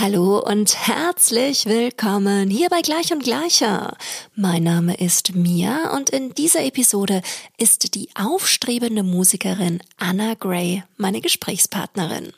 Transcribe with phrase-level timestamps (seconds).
[0.00, 3.96] Hallo und herzlich willkommen hier bei Gleich und Gleicher.
[4.36, 7.20] Mein Name ist Mia und in dieser Episode
[7.56, 12.32] ist die aufstrebende Musikerin Anna Gray meine Gesprächspartnerin.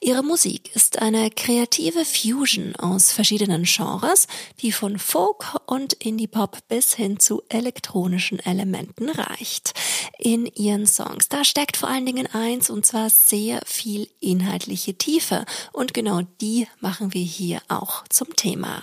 [0.00, 4.26] Ihre Musik ist eine kreative Fusion aus verschiedenen Genres,
[4.60, 9.74] die von Folk und Indie-Pop bis hin zu elektronischen Elementen reicht.
[10.18, 15.44] In ihren Songs, da steckt vor allen Dingen eins und zwar sehr viel inhaltliche Tiefe
[15.72, 18.82] und genau die machen wir hier auch zum Thema.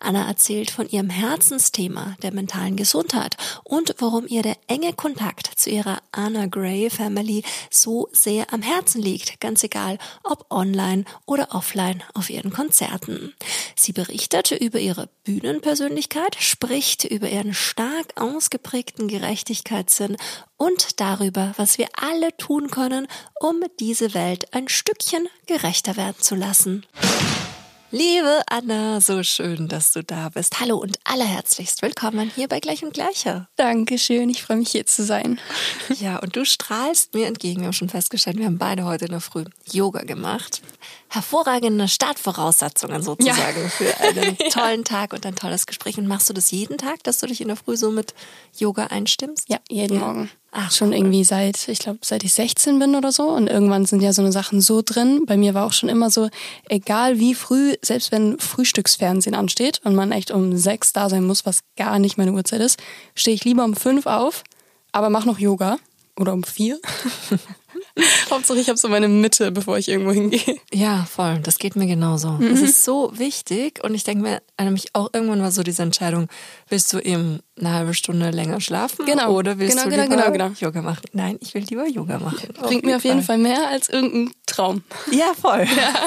[0.00, 5.70] Anna erzählt von ihrem Herzensthema der mentalen Gesundheit und warum ihr der enge Kontakt zu
[5.70, 12.02] ihrer Anna Gray Family so sehr am Herzen liegt, ganz egal ob online oder offline
[12.14, 13.34] auf ihren Konzerten.
[13.76, 20.16] Sie berichtete über ihre Bühnenpersönlichkeit, spricht über ihren stark ausgeprägten Gerechtigkeitssinn
[20.56, 23.08] und darüber, was wir alle tun können,
[23.40, 26.84] um diese Welt ein Stückchen gerechter werden zu lassen.
[27.90, 30.60] Liebe Anna, so schön, dass du da bist.
[30.60, 33.48] Hallo und allerherzlichst willkommen hier bei Gleich und Gleicher.
[33.56, 35.40] Dankeschön, ich freue mich hier zu sein.
[35.98, 37.60] Ja, und du strahlst mir entgegen.
[37.60, 40.60] Wir haben schon festgestellt, wir haben beide heute in der Früh Yoga gemacht.
[41.08, 43.68] Hervorragende Startvoraussetzungen sozusagen ja.
[43.70, 45.96] für einen tollen Tag und ein tolles Gespräch.
[45.96, 48.12] Und machst du das jeden Tag, dass du dich in der Früh so mit
[48.58, 49.48] Yoga einstimmst?
[49.48, 50.00] Ja, jeden ja.
[50.00, 50.30] Morgen.
[50.60, 53.28] Ach, schon irgendwie seit, ich glaube, seit ich 16 bin oder so.
[53.28, 55.22] Und irgendwann sind ja so eine Sachen so drin.
[55.24, 56.30] Bei mir war auch schon immer so,
[56.68, 61.46] egal wie früh, selbst wenn Frühstücksfernsehen ansteht und man echt um sechs da sein muss,
[61.46, 62.80] was gar nicht meine Uhrzeit ist,
[63.14, 64.42] stehe ich lieber um fünf auf,
[64.90, 65.76] aber mach noch Yoga.
[66.16, 66.80] Oder um vier.
[68.30, 70.58] Hauptsache, ich habe so meine Mitte, bevor ich irgendwo hingehe.
[70.72, 71.38] Ja, voll.
[71.42, 72.30] Das geht mir genauso.
[72.32, 72.48] Mhm.
[72.48, 76.28] Es ist so wichtig und ich denke mir, nämlich auch irgendwann war so diese Entscheidung,
[76.68, 79.06] willst du eben eine halbe Stunde länger schlafen?
[79.06, 79.32] Genau.
[79.32, 80.56] Oder willst genau, du genau, lieber genau, genau.
[80.58, 81.02] Yoga machen?
[81.12, 82.48] Nein, ich will lieber Yoga machen.
[82.60, 83.28] Bringt mir auf jeden Fall.
[83.28, 84.82] Fall mehr als irgendein Traum.
[85.10, 85.66] Ja, voll.
[85.76, 86.06] Ja.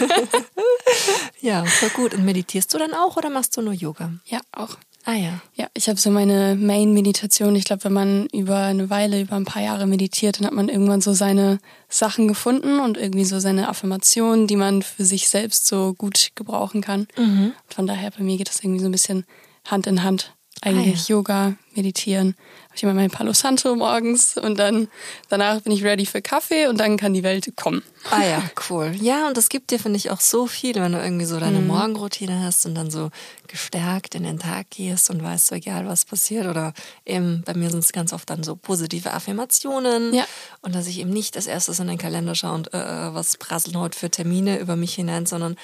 [1.62, 2.13] ja, voll gut.
[2.13, 4.12] Und meditierst du dann auch oder machst du nur Yoga?
[4.25, 4.78] Ja, auch.
[5.06, 5.41] Ah ja.
[5.56, 7.56] Ja, ich habe so meine Main-Meditation.
[7.56, 10.69] Ich glaube, wenn man über eine Weile, über ein paar Jahre meditiert, dann hat man
[10.69, 15.66] irgendwann so seine Sachen gefunden und irgendwie so seine Affirmationen, die man für sich selbst
[15.67, 17.07] so gut gebrauchen kann.
[17.17, 17.53] Mhm.
[17.67, 19.25] Von daher, bei mir geht das irgendwie so ein bisschen
[19.66, 20.35] Hand in Hand.
[20.64, 21.16] Eigentlich ah, ja.
[21.16, 22.36] Yoga, Meditieren.
[22.66, 24.90] Habe ich immer mein Palo Santo morgens und dann
[25.28, 27.82] danach bin ich ready für Kaffee und dann kann die Welt kommen.
[28.12, 28.92] Ah ja, cool.
[29.02, 31.60] Ja, und das gibt dir, finde ich, auch so viel, wenn du irgendwie so deine
[31.60, 31.68] mhm.
[31.68, 33.10] Morgenroutine hast und dann so
[33.48, 36.46] gestärkt in den Tag gehst und weißt so, egal was passiert.
[36.46, 36.74] Oder
[37.06, 40.14] eben, bei mir sind es ganz oft dann so positive Affirmationen.
[40.14, 40.26] Ja.
[40.62, 43.38] Und dass ich eben nicht als erstes in den Kalender schaue und äh, äh was
[43.38, 45.58] prasseln heute für Termine über mich hinein, sondern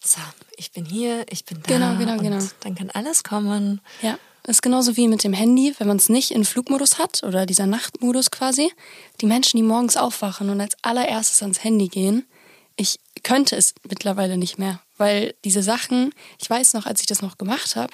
[0.00, 0.20] so,
[0.56, 1.74] ich bin hier, ich bin da.
[1.74, 2.38] Genau, genau, und genau.
[2.60, 3.80] Dann kann alles kommen.
[4.00, 4.16] Ja.
[4.48, 7.44] Das ist genauso wie mit dem Handy, wenn man es nicht in Flugmodus hat oder
[7.44, 8.72] dieser Nachtmodus quasi.
[9.20, 12.26] Die Menschen, die morgens aufwachen und als allererstes ans Handy gehen,
[12.74, 17.20] ich könnte es mittlerweile nicht mehr, weil diese Sachen, ich weiß noch, als ich das
[17.20, 17.92] noch gemacht habe,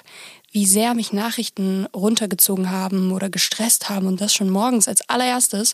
[0.53, 5.73] wie sehr mich Nachrichten runtergezogen haben oder gestresst haben und das schon morgens als allererstes,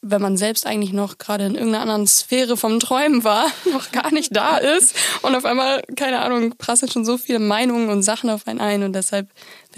[0.00, 4.12] wenn man selbst eigentlich noch gerade in irgendeiner anderen Sphäre vom Träumen war, noch gar
[4.12, 8.30] nicht da ist und auf einmal, keine Ahnung, prasseln schon so viele Meinungen und Sachen
[8.30, 9.28] auf einen ein und deshalb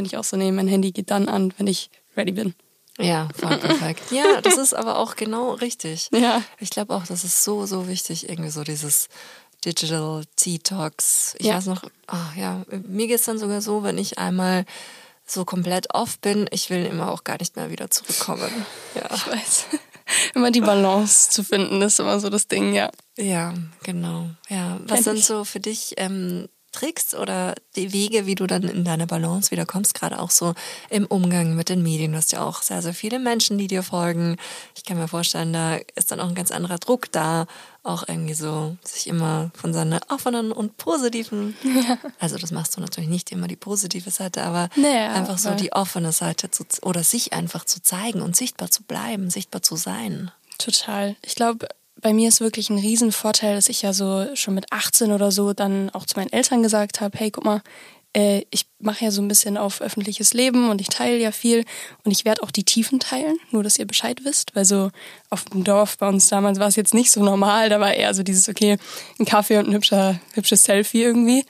[0.00, 2.54] bin ich auch so, nee, mein Handy geht dann an, wenn ich ready bin.
[2.98, 4.10] Ja, voll perfekt.
[4.10, 6.08] ja, das ist aber auch genau richtig.
[6.16, 6.42] Ja.
[6.58, 9.08] Ich glaube auch, das ist so, so wichtig, irgendwie so dieses
[9.62, 11.34] Digital Detox.
[11.38, 11.56] Ich ja.
[11.56, 14.64] weiß noch, oh, ja, mir geht es dann sogar so, wenn ich einmal
[15.26, 18.50] so komplett off bin, ich will immer auch gar nicht mehr wieder zurückkommen.
[18.94, 19.14] Ja.
[19.14, 19.66] Ich weiß
[20.34, 22.90] immer die Balance zu finden, ist immer so das Ding, ja.
[23.18, 24.30] Ja, genau.
[24.48, 28.84] Ja, was sind so für dich ähm, Tricks oder die Wege, wie du dann in
[28.84, 30.54] deine Balance wieder kommst, gerade auch so
[30.88, 32.12] im Umgang mit den Medien.
[32.12, 34.36] Du hast ja auch sehr, sehr viele Menschen, die dir folgen.
[34.76, 37.46] Ich kann mir vorstellen, da ist dann auch ein ganz anderer Druck da,
[37.82, 41.98] auch irgendwie so sich immer von seiner offenen und positiven, ja.
[42.18, 45.72] also das machst du natürlich nicht immer die positive Seite, aber naja, einfach so die
[45.72, 50.30] offene Seite zu, oder sich einfach zu zeigen und sichtbar zu bleiben, sichtbar zu sein.
[50.58, 51.16] Total.
[51.22, 51.68] Ich glaube,
[52.00, 55.52] bei mir ist wirklich ein Riesenvorteil, dass ich ja so schon mit 18 oder so
[55.52, 57.62] dann auch zu meinen Eltern gesagt habe, hey, guck mal,
[58.12, 61.64] äh, ich mache ja so ein bisschen auf öffentliches Leben und ich teile ja viel
[62.04, 64.90] und ich werde auch die Tiefen teilen, nur dass ihr Bescheid wisst, weil so
[65.28, 68.12] auf dem Dorf bei uns damals war es jetzt nicht so normal, da war eher
[68.14, 68.78] so dieses, okay,
[69.18, 71.44] ein Kaffee und ein hübscher, hübsches Selfie irgendwie.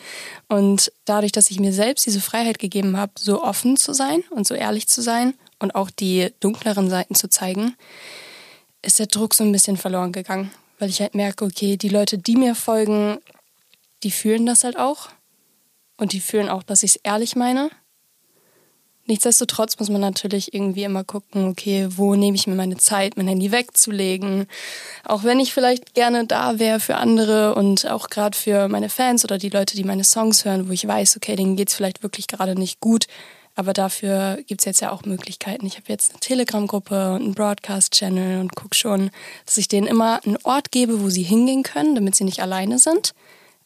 [0.48, 4.46] Und dadurch, dass ich mir selbst diese Freiheit gegeben habe, so offen zu sein und
[4.46, 7.74] so ehrlich zu sein und auch die dunkleren Seiten zu zeigen,
[8.82, 12.18] ist der Druck so ein bisschen verloren gegangen, weil ich halt merke, okay, die Leute,
[12.18, 13.18] die mir folgen,
[14.02, 15.10] die fühlen das halt auch
[15.96, 17.70] und die fühlen auch, dass ich es ehrlich meine.
[19.06, 23.26] Nichtsdestotrotz muss man natürlich irgendwie immer gucken, okay, wo nehme ich mir meine Zeit, mein
[23.26, 24.46] Handy wegzulegen.
[25.04, 29.24] Auch wenn ich vielleicht gerne da wäre für andere und auch gerade für meine Fans
[29.24, 32.04] oder die Leute, die meine Songs hören, wo ich weiß, okay, denen geht es vielleicht
[32.04, 33.06] wirklich gerade nicht gut.
[33.54, 35.66] Aber dafür gibt es jetzt ja auch Möglichkeiten.
[35.66, 39.10] Ich habe jetzt eine Telegram-Gruppe und einen Broadcast-Channel und gucke schon,
[39.44, 42.78] dass ich denen immer einen Ort gebe, wo sie hingehen können, damit sie nicht alleine
[42.78, 43.12] sind.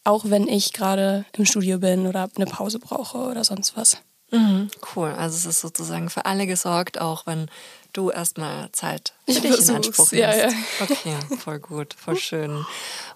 [0.02, 3.98] Auch wenn ich gerade im Studio bin oder eine Pause brauche oder sonst was.
[4.30, 5.10] Mhm, cool.
[5.10, 7.48] Also es ist sozusagen für alle gesorgt, auch wenn
[7.94, 10.12] du erstmal Zeit für ich dich in Anspruch nimmst.
[10.12, 10.48] Ja, ja.
[10.80, 12.66] Okay, voll gut, voll schön.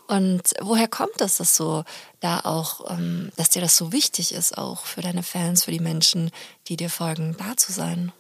[0.07, 1.85] Und woher kommt das, dass so
[2.21, 5.81] da auch, ähm, dass dir das so wichtig ist, auch für deine Fans, für die
[5.81, 6.31] Menschen,
[6.69, 8.13] die dir folgen, da zu sein?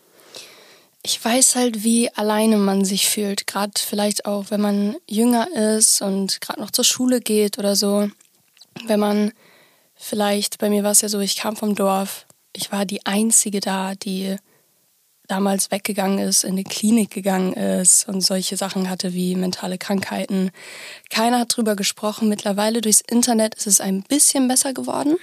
[1.02, 3.46] Ich weiß halt, wie alleine man sich fühlt.
[3.46, 8.10] Gerade vielleicht auch, wenn man jünger ist und gerade noch zur Schule geht oder so.
[8.84, 9.32] Wenn man
[9.94, 12.26] vielleicht, bei mir war es ja so, ich kam vom Dorf.
[12.52, 14.36] Ich war die Einzige da, die
[15.28, 20.50] damals weggegangen ist, in die Klinik gegangen ist und solche Sachen hatte wie mentale Krankheiten.
[21.10, 22.28] Keiner hat drüber gesprochen.
[22.28, 25.16] Mittlerweile durchs Internet ist es ein bisschen besser geworden,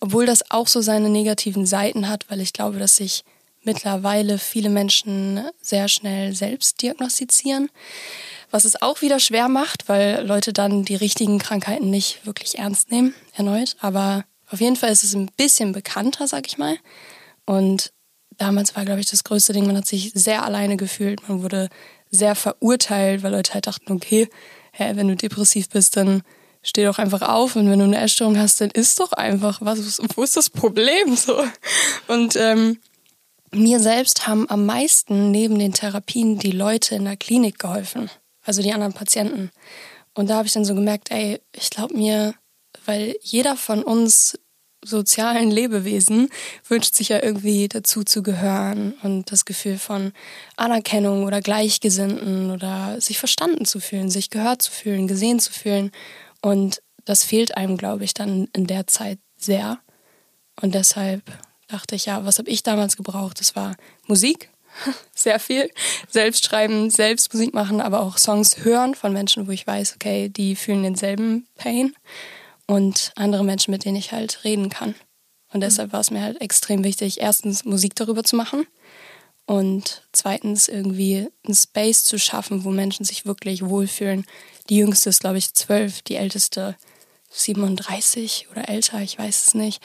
[0.00, 3.24] obwohl das auch so seine negativen Seiten hat, weil ich glaube, dass sich
[3.64, 7.70] mittlerweile viele Menschen sehr schnell selbst diagnostizieren,
[8.50, 12.90] was es auch wieder schwer macht, weil Leute dann die richtigen Krankheiten nicht wirklich ernst
[12.90, 13.76] nehmen, erneut.
[13.80, 16.76] Aber auf jeden Fall ist es ein bisschen bekannter, sag ich mal.
[17.46, 17.93] Und
[18.38, 21.28] damals war, glaube ich, das größte Ding, man hat sich sehr alleine gefühlt.
[21.28, 21.68] Man wurde
[22.10, 24.28] sehr verurteilt, weil Leute halt dachten, okay,
[24.72, 26.22] hä, wenn du depressiv bist, dann
[26.62, 29.60] steh doch einfach auf und wenn du eine Essstörung hast, dann isst doch einfach.
[29.60, 31.14] Was, wo ist das Problem?
[31.16, 31.44] So.
[32.08, 32.78] Und ähm,
[33.52, 38.10] mir selbst haben am meisten neben den Therapien die Leute in der Klinik geholfen,
[38.42, 39.50] also die anderen Patienten.
[40.14, 42.34] Und da habe ich dann so gemerkt, ey, ich glaube mir,
[42.86, 44.38] weil jeder von uns
[44.84, 46.28] sozialen Lebewesen
[46.68, 50.12] wünscht sich ja irgendwie dazu zu gehören und das Gefühl von
[50.56, 55.90] Anerkennung oder Gleichgesinnten oder sich verstanden zu fühlen, sich gehört zu fühlen, gesehen zu fühlen.
[56.42, 59.78] Und das fehlt einem, glaube ich, dann in der Zeit sehr.
[60.60, 61.22] Und deshalb
[61.68, 63.40] dachte ich, ja, was habe ich damals gebraucht?
[63.40, 63.76] Das war
[64.06, 64.50] Musik,
[65.14, 65.70] sehr viel.
[66.08, 70.28] Selbst schreiben, selbst Musik machen, aber auch Songs hören von Menschen, wo ich weiß, okay,
[70.28, 71.94] die fühlen denselben Pain
[72.66, 74.94] und andere Menschen, mit denen ich halt reden kann.
[75.52, 78.66] Und deshalb war es mir halt extrem wichtig, erstens Musik darüber zu machen
[79.46, 84.24] und zweitens irgendwie einen Space zu schaffen, wo Menschen sich wirklich wohlfühlen.
[84.68, 86.76] Die jüngste ist, glaube ich, zwölf, die älteste
[87.30, 89.82] 37 oder älter, ich weiß es nicht.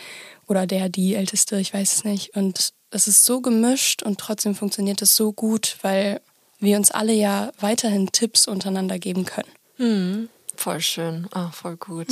[0.47, 2.35] Oder der, die älteste, ich weiß es nicht.
[2.35, 6.21] Und es ist so gemischt und trotzdem funktioniert es so gut, weil
[6.59, 9.51] wir uns alle ja weiterhin Tipps untereinander geben können.
[9.77, 10.29] Mhm.
[10.59, 12.09] Voll schön, oh, voll gut.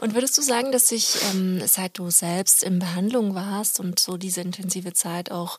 [0.00, 4.16] Und würdest du sagen, dass sich, ähm, seit du selbst in Behandlung warst und so
[4.16, 5.58] diese intensive Zeit auch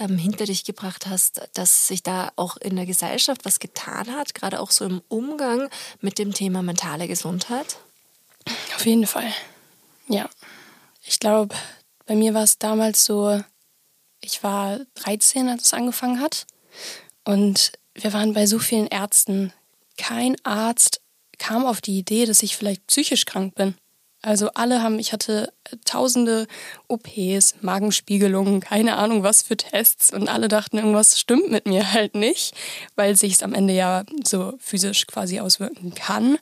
[0.00, 4.34] ähm, hinter dich gebracht hast, dass sich da auch in der Gesellschaft was getan hat,
[4.34, 5.70] gerade auch so im Umgang
[6.00, 7.76] mit dem Thema mentale Gesundheit?
[8.74, 9.32] Auf jeden Fall,
[10.08, 10.28] ja.
[11.04, 11.54] Ich glaube,
[12.06, 13.40] bei mir war es damals so,
[14.20, 16.44] ich war 13, als es angefangen hat.
[17.24, 19.52] Und wir waren bei so vielen Ärzten.
[19.96, 21.02] Kein Arzt
[21.38, 23.74] kam auf die Idee, dass ich vielleicht psychisch krank bin.
[24.20, 25.52] Also alle haben, ich hatte
[25.84, 26.48] tausende
[26.88, 32.16] OPs, Magenspiegelungen, keine Ahnung was für Tests und alle dachten, irgendwas stimmt mit mir halt
[32.16, 32.52] nicht,
[32.96, 36.36] weil sich es am Ende ja so physisch quasi auswirken kann.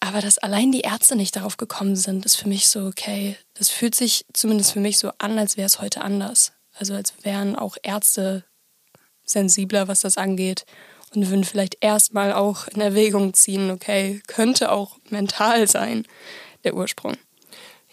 [0.00, 3.70] Aber dass allein die Ärzte nicht darauf gekommen sind, ist für mich so, okay, das
[3.70, 6.52] fühlt sich zumindest für mich so an, als wäre es heute anders.
[6.74, 8.44] Also als wären auch Ärzte
[9.24, 10.66] sensibler, was das angeht
[11.16, 16.06] und würden vielleicht erstmal auch in Erwägung ziehen, okay, könnte auch mental sein,
[16.64, 17.14] der Ursprung.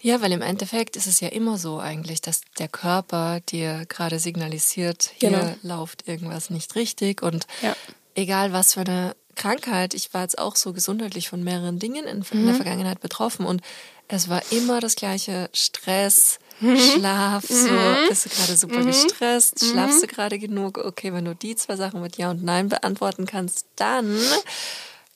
[0.00, 4.18] Ja, weil im Endeffekt ist es ja immer so eigentlich, dass der Körper dir gerade
[4.18, 5.78] signalisiert, hier genau.
[5.78, 7.74] läuft irgendwas nicht richtig und ja.
[8.14, 12.22] egal was für eine Krankheit, ich war jetzt auch so gesundheitlich von mehreren Dingen in,
[12.30, 12.56] in der mhm.
[12.56, 13.62] Vergangenheit betroffen und
[14.06, 16.76] es war immer das gleiche Stress, Mhm.
[16.78, 18.08] Schlaf, so, mhm.
[18.08, 18.86] bist du gerade super mhm.
[18.86, 19.66] gestresst, mhm.
[19.66, 20.78] schlafst du gerade genug?
[20.78, 24.16] Okay, wenn du die zwei Sachen mit Ja und Nein beantworten kannst, dann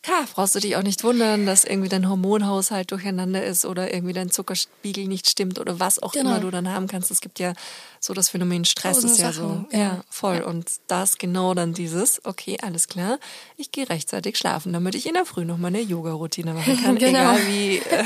[0.09, 4.15] ja, brauchst du dich auch nicht wundern, dass irgendwie dein Hormonhaushalt durcheinander ist oder irgendwie
[4.15, 6.31] dein Zuckerspiegel nicht stimmt oder was auch genau.
[6.31, 7.11] immer du dann haben kannst.
[7.11, 7.53] Es gibt ja
[8.01, 9.67] so das Phänomen Stress Tausend ist ja Sachen.
[9.71, 9.77] so.
[9.77, 10.37] Ja, ja voll.
[10.37, 10.47] Ja.
[10.47, 13.19] Und das genau dann dieses, okay, alles klar,
[13.57, 16.99] ich gehe rechtzeitig schlafen, damit ich in der Früh noch mal eine Yoga-Routine machen kann.
[16.99, 17.35] genau.
[17.35, 18.05] Egal wie äh,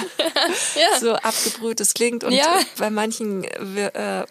[0.74, 1.00] ja.
[1.00, 2.24] so abgebrüht es klingt.
[2.24, 2.38] Und
[2.78, 4.24] bei manchen äh,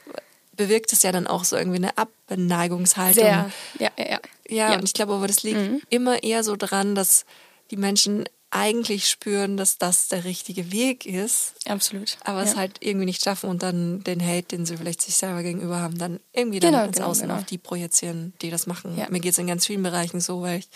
[0.54, 3.24] bewirkt es ja dann auch so irgendwie eine Abneigungshaltung.
[3.24, 3.52] Sehr.
[3.80, 4.20] Ja, ja, ja.
[4.50, 5.82] Ja, und ich glaube aber, das liegt mhm.
[5.90, 7.26] immer eher so dran, dass
[7.72, 11.54] die Menschen eigentlich spüren, dass das der richtige Weg ist.
[11.66, 12.18] Absolut.
[12.26, 12.50] Aber ja.
[12.50, 15.80] es halt irgendwie nicht schaffen und dann den Hate, den sie vielleicht sich selber gegenüber
[15.80, 17.40] haben, dann irgendwie dann Genau, ins genau, Außen genau.
[17.40, 18.98] auf die projizieren, die das machen.
[18.98, 19.08] Ja.
[19.10, 20.68] Mir geht es in ganz vielen Bereichen so, weil ich,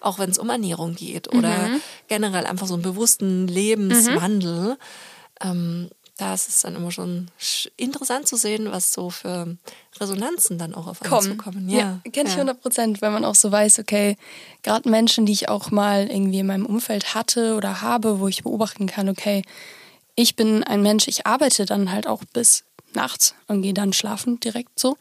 [0.00, 1.80] auch wenn es um Ernährung geht oder Mhm.
[2.08, 4.76] generell einfach so einen bewussten Lebenswandel,
[5.40, 5.88] ähm,
[6.22, 9.56] da ist es dann immer schon sch- interessant zu sehen, was so für
[10.00, 11.30] Resonanzen dann auch auf einen kommen.
[11.32, 11.68] zukommen.
[11.68, 14.16] Ja, kenne ich 100 Prozent, wenn man auch so weiß, okay,
[14.62, 18.42] gerade Menschen, die ich auch mal irgendwie in meinem Umfeld hatte oder habe, wo ich
[18.44, 19.42] beobachten kann, okay,
[20.14, 22.64] ich bin ein Mensch, ich arbeite dann halt auch bis
[22.94, 24.96] nachts und gehe dann schlafen direkt so.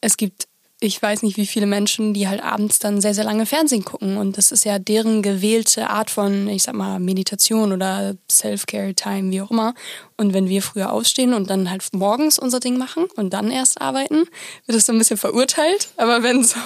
[0.00, 0.48] Es gibt,
[0.82, 4.16] ich weiß nicht, wie viele Menschen, die halt abends dann sehr, sehr lange Fernsehen gucken
[4.16, 9.40] und das ist ja deren gewählte Art von, ich sag mal, Meditation oder Self-Care-Time, wie
[9.40, 9.74] auch immer.
[10.16, 13.80] Und wenn wir früher aufstehen und dann halt morgens unser Ding machen und dann erst
[13.80, 14.24] arbeiten,
[14.66, 15.88] wird es so ein bisschen verurteilt.
[15.96, 16.56] Aber wenn so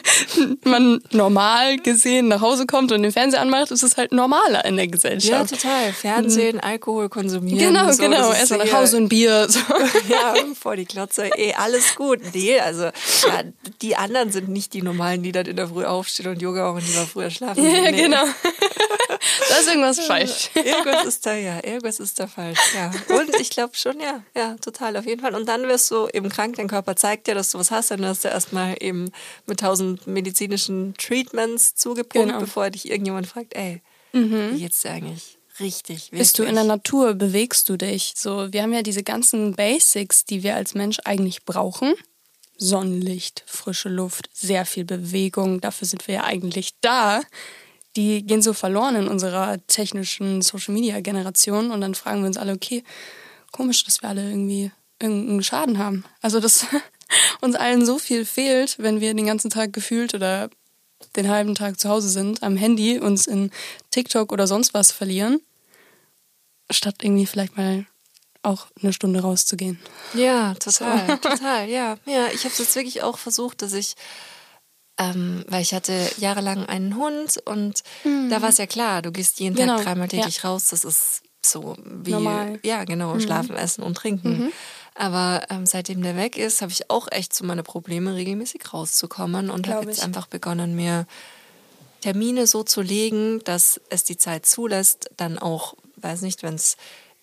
[0.64, 4.76] man normal gesehen nach Hause kommt und den Fernseher anmacht, ist es halt normaler in
[4.76, 5.50] der Ja, Gesellschaft.
[5.50, 5.92] total.
[5.92, 7.58] Fernsehen, Alkohol konsumieren.
[7.58, 8.28] Genau, so, genau.
[8.30, 9.46] das Erstmal nach Hause ein Bier.
[9.48, 9.58] So.
[10.08, 11.26] ja, vor die Klotze.
[11.36, 12.20] Eh, alles gut.
[12.32, 13.42] Nee, also ja,
[13.82, 16.82] die anderen sind nicht die Normalen, die dann in der Früh aufstehen und Yoga machen
[16.82, 17.64] und lieber früher schlafen.
[17.64, 18.02] Ja, nee.
[18.02, 18.24] genau.
[19.48, 20.50] da ist irgendwas falsch.
[20.54, 22.90] Irgendwas ist da, ja, irgendwas ist da falsch, ja.
[23.16, 25.34] Und ich glaube schon, ja, ja, total, auf jeden Fall.
[25.34, 28.00] Und dann wirst du eben krank, dein Körper zeigt dir, dass du was hast, dann
[28.00, 29.10] wirst du erstmal eben
[29.46, 32.40] mit tausend medizinischen Treatments zugepumpt, Genau.
[32.40, 35.36] bevor dich irgendjemand fragt, ey, wie geht's dir eigentlich?
[35.60, 36.18] Richtig, wirklich.
[36.20, 38.12] Bist du in der Natur, bewegst du dich.
[38.16, 41.94] So, wir haben ja diese ganzen Basics, die wir als Mensch eigentlich brauchen.
[42.58, 47.22] Sonnenlicht, frische Luft, sehr viel Bewegung, dafür sind wir ja eigentlich da.
[47.96, 52.36] Die gehen so verloren in unserer technischen Social Media Generation und dann fragen wir uns
[52.36, 52.84] alle, okay,
[53.52, 54.70] komisch, dass wir alle irgendwie
[55.00, 56.04] irgendeinen Schaden haben.
[56.20, 56.66] Also, dass
[57.40, 60.50] uns allen so viel fehlt, wenn wir den ganzen Tag gefühlt oder
[61.16, 63.50] den halben Tag zu Hause sind, am Handy, uns in
[63.90, 65.40] TikTok oder sonst was verlieren,
[66.70, 67.86] statt irgendwie vielleicht mal
[68.46, 69.78] auch eine Stunde rauszugehen.
[70.14, 71.96] Ja, total, total, ja.
[72.06, 73.94] Ja, ich habe es jetzt wirklich auch versucht, dass ich,
[74.98, 77.82] ähm, weil ich hatte jahrelang einen Hund und
[78.30, 81.22] da war es ja klar, du gehst jeden Genau, Tag dreimal täglich raus, das ist
[81.44, 82.50] so wie, Normal.
[82.52, 82.58] Mhm.
[82.62, 84.52] ja genau, schlafen, essen und trinken.
[84.94, 89.50] Aber ähm, seitdem der weg ist, habe ich auch echt so meine Probleme, regelmäßig rauszukommen
[89.50, 91.06] und habe jetzt einfach begonnen, mir
[92.00, 96.76] Termine so zu legen, dass es die Zeit zulässt, dann auch, weiß nicht, wenn es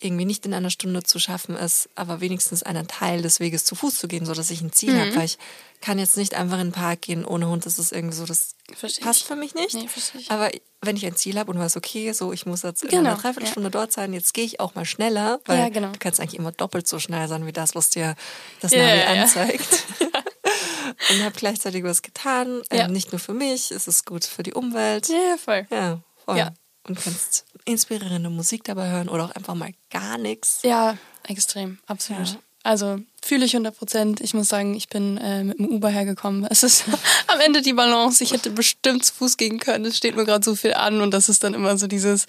[0.04, 3.76] irgendwie nicht in einer Stunde zu schaffen ist, aber wenigstens einen Teil des Weges zu
[3.76, 5.00] Fuß zu gehen, sodass ich ein Ziel Mhm.
[5.00, 5.38] habe, weil ich
[5.82, 8.56] kann jetzt nicht einfach in den Park gehen ohne Hund, das ist irgendwie so, das
[8.74, 9.28] Versteh passt ich.
[9.28, 9.74] für mich nicht.
[9.76, 9.88] Nee,
[10.30, 10.50] aber
[10.82, 13.20] wenn ich ein Ziel habe und weiß, okay, so ich muss jetzt in Genau, einer
[13.20, 15.92] Dreiviertelstunde dort sein, jetzt gehe ich auch mal schneller, weil Ja, genau.
[15.92, 18.16] du kannst eigentlich immer doppelt so schnell sein wie das, was dir
[18.62, 19.22] das Ja, Navi ja, ja.
[19.24, 19.84] anzeigt.
[21.10, 22.86] und habe gleichzeitig was getan, Ja.
[22.86, 25.10] ähm, nicht nur für mich, es ist gut für die Umwelt.
[25.10, 25.68] Ja, voll.
[25.70, 26.38] Ja, voll.
[26.38, 26.54] Ja.
[26.88, 30.60] Und kannst inspirierende Musik dabei hören oder auch einfach mal gar nichts.
[30.64, 30.98] Ja,
[31.28, 32.28] extrem, absolut.
[32.28, 32.36] Ja.
[32.64, 34.22] Also fühle ich 100 Prozent.
[34.22, 36.46] Ich muss sagen, ich bin äh, mit dem Uber hergekommen.
[36.50, 36.86] Es ist
[37.28, 38.24] am Ende die Balance.
[38.24, 39.86] Ich hätte bestimmt zu Fuß gehen können.
[39.86, 42.26] Es steht mir gerade so viel an und das ist dann immer so dieses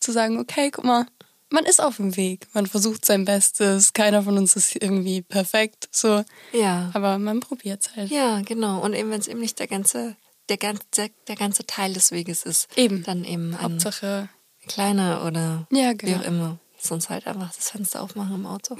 [0.00, 1.06] zu sagen, okay, guck mal,
[1.50, 2.46] man ist auf dem Weg.
[2.54, 3.92] Man versucht sein Bestes.
[3.92, 5.88] Keiner von uns ist irgendwie perfekt.
[5.90, 6.90] So, Ja.
[6.92, 8.10] aber man probiert es halt.
[8.10, 8.80] Ja, genau.
[8.82, 10.16] Und eben, wenn es eben nicht der ganze,
[10.48, 13.02] der ganze, der ganze Teil des Weges ist, Eben.
[13.04, 14.28] dann eben Hauptsache,
[14.68, 16.18] kleiner oder Ja, wie genau.
[16.18, 16.58] auch immer.
[16.78, 18.76] Sonst halt einfach das Fenster aufmachen im Auto.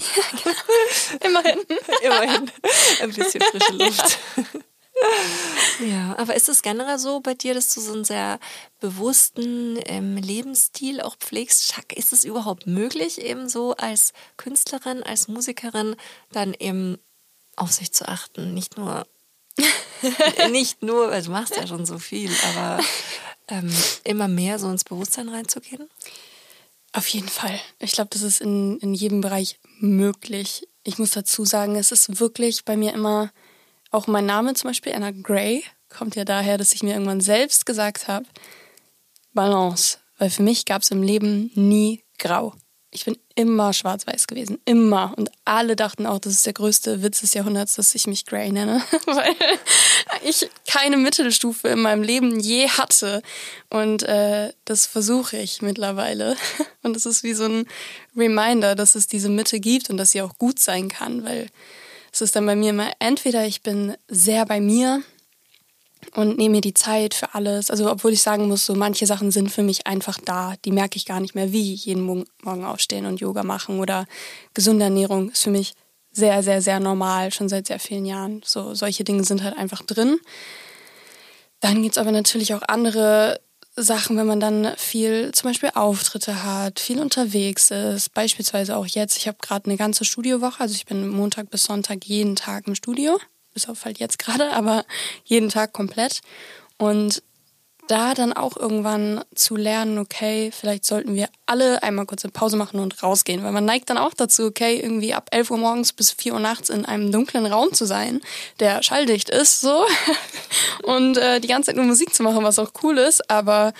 [1.24, 1.58] immerhin.
[2.02, 2.50] Immerhin
[3.00, 4.18] ein bisschen frische Luft.
[5.84, 8.38] Ja, aber ist es generell so bei dir, dass du so einen sehr
[8.80, 11.72] bewussten ähm, Lebensstil auch pflegst?
[11.72, 15.96] Schack, ist es überhaupt möglich, eben so als Künstlerin, als Musikerin
[16.32, 16.98] dann eben
[17.56, 18.54] auf sich zu achten?
[18.54, 19.06] Nicht nur,
[20.50, 22.82] nicht nur, weil du machst ja schon so viel, aber
[23.48, 23.72] ähm,
[24.04, 25.88] immer mehr so ins Bewusstsein reinzugehen?
[26.92, 27.60] Auf jeden Fall.
[27.78, 30.66] Ich glaube, das ist in, in jedem Bereich möglich.
[30.82, 33.32] Ich muss dazu sagen, es ist wirklich bei mir immer,
[33.90, 37.66] auch mein Name zum Beispiel, Anna Gray, kommt ja daher, dass ich mir irgendwann selbst
[37.66, 38.26] gesagt habe,
[39.34, 39.98] Balance.
[40.18, 42.54] Weil für mich gab es im Leben nie grau.
[42.90, 44.58] Ich bin immer schwarz-weiß gewesen.
[44.64, 45.12] Immer.
[45.16, 48.50] Und alle dachten auch, das ist der größte Witz des Jahrhunderts, dass ich mich Gray
[48.52, 48.82] nenne.
[49.06, 49.34] Weil
[50.24, 53.22] ich keine Mittelstufe in meinem Leben je hatte.
[53.68, 56.36] Und äh, das versuche ich mittlerweile.
[56.82, 57.66] Und es ist wie so ein
[58.16, 61.24] Reminder, dass es diese Mitte gibt und dass sie auch gut sein kann.
[61.24, 61.48] Weil
[62.12, 65.02] es ist dann bei mir immer, entweder ich bin sehr bei mir
[66.14, 67.70] und nehme mir die Zeit für alles.
[67.70, 70.54] Also obwohl ich sagen muss, so manche Sachen sind für mich einfach da.
[70.64, 74.06] Die merke ich gar nicht mehr, wie jeden Mo- Morgen aufstehen und Yoga machen oder
[74.54, 75.74] gesunde Ernährung ist für mich
[76.12, 78.40] sehr, sehr, sehr normal, schon seit sehr vielen Jahren.
[78.44, 80.18] So solche Dinge sind halt einfach drin.
[81.60, 83.40] Dann gibt's aber natürlich auch andere
[83.76, 88.14] Sachen, wenn man dann viel zum Beispiel Auftritte hat, viel unterwegs ist.
[88.14, 92.06] Beispielsweise auch jetzt, ich habe gerade eine ganze Studiowoche, also ich bin Montag bis Sonntag
[92.06, 93.18] jeden Tag im Studio,
[93.56, 94.84] bis auf halt jetzt gerade, aber
[95.24, 96.20] jeden Tag komplett.
[96.76, 97.22] Und
[97.88, 102.58] da dann auch irgendwann zu lernen, okay, vielleicht sollten wir alle einmal kurz eine Pause
[102.58, 105.94] machen und rausgehen, weil man neigt dann auch dazu, okay, irgendwie ab 11 Uhr morgens
[105.94, 108.20] bis 4 Uhr nachts in einem dunklen Raum zu sein,
[108.60, 109.86] der schalldicht ist, so,
[110.82, 113.72] und äh, die ganze Zeit nur Musik zu machen, was auch cool ist, aber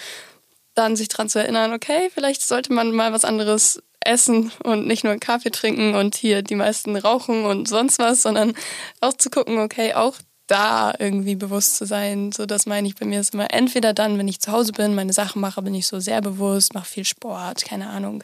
[0.75, 5.05] dann sich dran zu erinnern, okay, vielleicht sollte man mal was anderes essen und nicht
[5.05, 8.55] nur Kaffee trinken und hier die meisten rauchen und sonst was, sondern
[9.01, 12.33] auch zu gucken, okay, auch da irgendwie bewusst zu sein.
[12.33, 14.95] So, das meine ich bei mir ist immer entweder dann, wenn ich zu Hause bin,
[14.95, 18.23] meine Sachen mache, bin ich so sehr bewusst, mache viel Sport, keine Ahnung.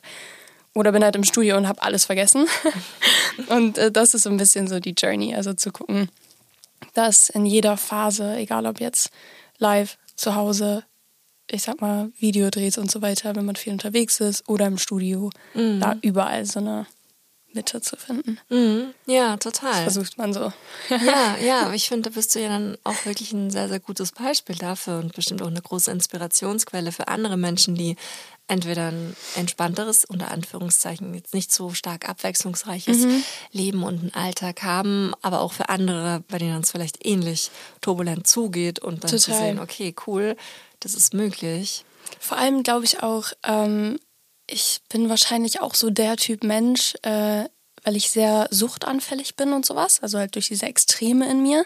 [0.75, 2.47] Oder bin halt im Studio und habe alles vergessen.
[3.49, 6.09] und äh, das ist so ein bisschen so die Journey, also zu gucken,
[6.95, 9.11] dass in jeder Phase, egal ob jetzt
[9.59, 10.85] live, zu Hause,
[11.52, 15.30] ich sag mal, Videodrehs und so weiter, wenn man viel unterwegs ist oder im Studio,
[15.54, 15.80] mhm.
[15.80, 16.87] da überall so eine
[17.54, 18.38] Mitte zu finden.
[18.49, 18.94] Mhm.
[19.06, 19.85] Ja, total.
[19.85, 20.52] Das versucht man so.
[20.88, 24.12] ja, ja, ich finde, da bist du ja dann auch wirklich ein sehr, sehr gutes
[24.12, 27.97] Beispiel dafür und bestimmt auch eine große Inspirationsquelle für andere Menschen, die
[28.49, 33.25] entweder ein entspannteres, unter Anführungszeichen, jetzt nicht so stark abwechslungsreiches mhm.
[33.52, 38.26] Leben und einen Alltag haben, aber auch für andere, bei denen es vielleicht ähnlich turbulent
[38.26, 39.18] zugeht und dann Total.
[39.21, 40.37] zu sehen, okay, cool,
[40.85, 41.85] das ist möglich.
[42.19, 43.99] Vor allem glaube ich auch, ähm,
[44.47, 47.45] ich bin wahrscheinlich auch so der Typ Mensch, äh,
[47.85, 51.65] weil ich sehr suchtanfällig bin und sowas, also halt durch diese Extreme in mir.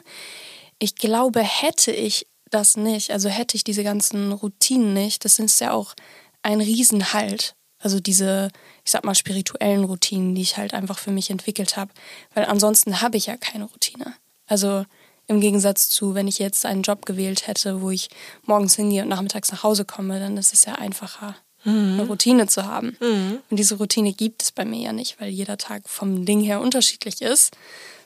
[0.78, 5.60] Ich glaube, hätte ich das nicht, also hätte ich diese ganzen Routinen nicht, das ist
[5.60, 5.94] ja auch
[6.42, 7.54] ein Riesenhalt.
[7.78, 8.50] Also diese,
[8.84, 11.92] ich sag mal, spirituellen Routinen, die ich halt einfach für mich entwickelt habe.
[12.34, 14.14] Weil ansonsten habe ich ja keine Routine.
[14.46, 14.84] Also
[15.26, 18.08] im Gegensatz zu, wenn ich jetzt einen Job gewählt hätte, wo ich
[18.44, 21.94] morgens hingehe und nachmittags nach Hause komme, dann ist es ja einfacher mhm.
[21.94, 22.96] eine Routine zu haben.
[23.00, 23.40] Mhm.
[23.50, 26.60] Und diese Routine gibt es bei mir ja nicht, weil jeder Tag vom Ding her
[26.60, 27.56] unterschiedlich ist.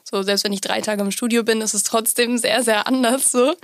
[0.03, 3.31] So, selbst wenn ich drei Tage im Studio bin, ist es trotzdem sehr, sehr anders
[3.31, 3.55] so.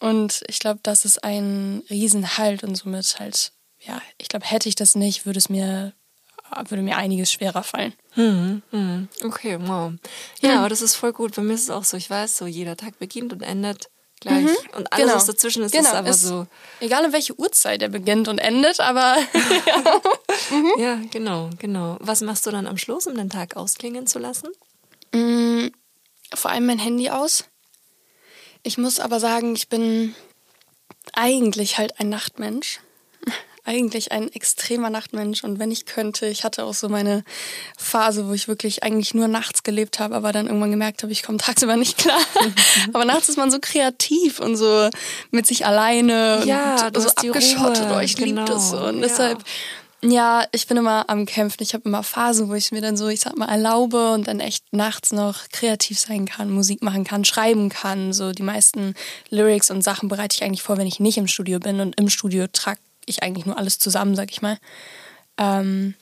[0.00, 3.52] Und ich glaube, das ist ein Riesenhalt und somit halt,
[3.86, 5.92] ja, ich glaube, hätte ich das nicht, würde es mir
[6.68, 7.92] würde mir einiges schwerer fallen.
[8.14, 9.08] Mhm.
[9.22, 9.92] Okay, wow.
[10.40, 11.34] Ja, aber das ist voll gut.
[11.36, 14.44] Bei mir ist es auch so, ich weiß, so jeder Tag beginnt und endet gleich.
[14.44, 15.14] Mhm, und alles, genau.
[15.16, 15.88] was dazwischen ist, genau.
[15.88, 16.46] ist aber ist, so.
[16.80, 19.16] Egal in welche Uhrzeit er beginnt und endet, aber.
[19.66, 20.00] ja.
[20.50, 20.72] Mhm.
[20.78, 21.96] ja, genau, genau.
[22.00, 24.48] Was machst du dann am Schluss, um den Tag ausklingen zu lassen?
[25.12, 25.72] Mhm,
[26.34, 27.44] vor allem mein Handy aus.
[28.62, 30.14] Ich muss aber sagen, ich bin
[31.12, 32.80] eigentlich halt ein Nachtmensch
[33.66, 37.24] eigentlich ein extremer Nachtmensch und wenn ich könnte, ich hatte auch so meine
[37.76, 41.22] Phase, wo ich wirklich eigentlich nur nachts gelebt habe, aber dann irgendwann gemerkt habe, ich
[41.22, 42.20] komme tagsüber nicht klar.
[42.92, 44.88] aber nachts ist man so kreativ und so
[45.30, 47.86] mit sich alleine ja, und so abgeschottet.
[47.94, 48.42] Oh, ich genau.
[48.42, 48.78] liebe das so.
[48.78, 49.06] Und ja.
[49.06, 49.44] deshalb
[50.02, 51.62] ja, ich bin immer am Kämpfen.
[51.62, 54.40] Ich habe immer Phasen, wo ich mir dann so, ich sag mal, erlaube und dann
[54.40, 58.12] echt nachts noch kreativ sein kann, Musik machen kann, schreiben kann.
[58.12, 58.94] So die meisten
[59.30, 61.80] Lyrics und Sachen bereite ich eigentlich vor, wenn ich nicht im Studio bin.
[61.80, 64.58] Und im Studio trage ich eigentlich nur alles zusammen, sag ich mal.
[65.38, 65.94] Ähm,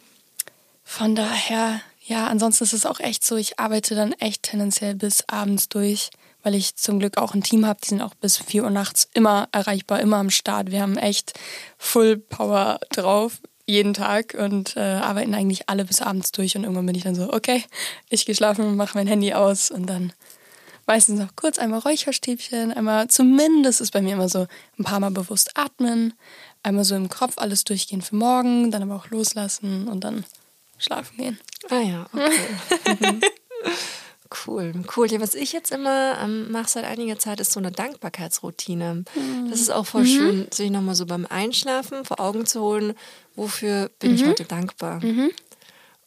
[0.83, 5.25] von daher, ja, ansonsten ist es auch echt so, ich arbeite dann echt tendenziell bis
[5.29, 6.11] abends durch,
[6.43, 9.09] weil ich zum Glück auch ein Team habe, die sind auch bis 4 Uhr nachts
[9.15, 10.71] immer erreichbar, immer am Start.
[10.71, 11.33] Wir haben echt
[11.79, 16.87] Full Power drauf jeden Tag und äh, arbeiten eigentlich alle bis abends durch und irgendwann
[16.87, 17.65] bin ich dann so, okay,
[18.11, 20.13] ich gehe schlafen, mache mein Handy aus und dann
[20.87, 24.47] meistens noch kurz einmal Räucherstäbchen, einmal zumindest ist bei mir immer so
[24.79, 26.13] ein paar Mal bewusst atmen,
[26.65, 30.25] einmal so im Kopf alles durchgehen für morgen, dann aber auch loslassen und dann
[30.79, 31.39] schlafen gehen.
[31.71, 33.21] Ah ja, okay.
[34.47, 35.11] Cool, cool.
[35.11, 39.05] Ja, was ich jetzt immer ähm, mache seit einiger Zeit, ist so eine Dankbarkeitsroutine.
[39.15, 39.51] Mhm.
[39.51, 40.07] Das ist auch voll mhm.
[40.07, 42.95] schön, sich nochmal so beim Einschlafen vor Augen zu holen,
[43.37, 44.17] wofür bin mhm.
[44.17, 45.05] ich heute dankbar.
[45.05, 45.31] Mhm.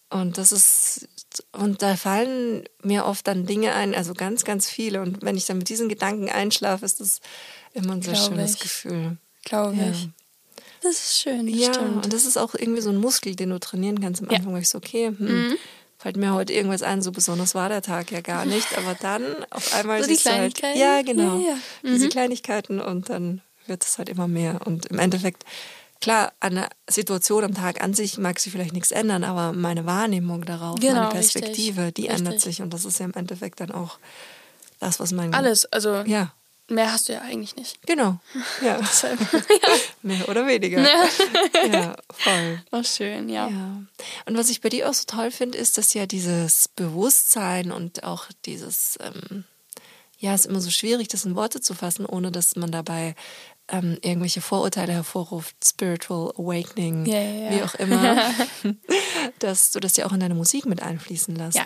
[0.09, 1.07] Und das ist,
[1.51, 5.01] und da fallen mir oft dann Dinge ein, also ganz, ganz viele.
[5.01, 7.21] Und wenn ich dann mit diesen Gedanken einschlafe, ist das
[7.73, 8.59] immer ein sehr Glaube schönes ich.
[8.61, 9.17] Gefühl.
[9.43, 9.89] Glaube ja.
[9.91, 10.09] ich.
[10.87, 11.47] Das ist schön.
[11.47, 12.05] Ja, stimmt.
[12.05, 14.21] und das ist auch irgendwie so ein Muskel, den du trainieren kannst.
[14.21, 15.17] Am Anfang war ich so, okay, hm,
[15.49, 15.57] mhm.
[15.97, 18.77] fällt mir heute irgendwas ein, so besonders war der Tag ja gar nicht.
[18.77, 20.81] Aber dann auf einmal so die halt Kleinigkeiten.
[20.81, 21.37] Halt, ja, genau.
[21.39, 21.55] Ja, ja.
[21.83, 21.93] Mhm.
[21.93, 24.65] Diese Kleinigkeiten und dann wird es halt immer mehr.
[24.65, 25.43] Und im Endeffekt,
[25.99, 29.85] klar, an der Situation am Tag an sich mag sich vielleicht nichts ändern, aber meine
[29.85, 31.95] Wahrnehmung darauf, genau, meine Perspektive, richtig.
[31.95, 32.17] die richtig.
[32.17, 32.61] ändert sich.
[32.61, 33.99] Und das ist ja im Endeffekt dann auch
[34.79, 35.33] das, was man.
[35.33, 36.03] Alles, also.
[36.05, 36.31] Ja.
[36.69, 37.85] Mehr hast du ja eigentlich nicht.
[37.85, 38.19] Genau.
[38.61, 38.79] Ja.
[40.01, 40.81] Mehr oder weniger.
[40.81, 42.61] Ja, ja voll.
[42.71, 43.47] Auch schön, ja.
[43.47, 43.81] ja.
[44.25, 48.03] Und was ich bei dir auch so toll finde, ist, dass ja dieses Bewusstsein und
[48.03, 49.43] auch dieses, ähm,
[50.17, 53.15] ja, ist immer so schwierig, das in Worte zu fassen, ohne dass man dabei
[53.69, 57.51] ähm, irgendwelche Vorurteile hervorruft, Spiritual Awakening, Ja, ja, ja.
[57.51, 58.31] wie auch immer,
[59.39, 61.57] dass du das ja auch in deine Musik mit einfließen lässt.
[61.57, 61.65] Ja.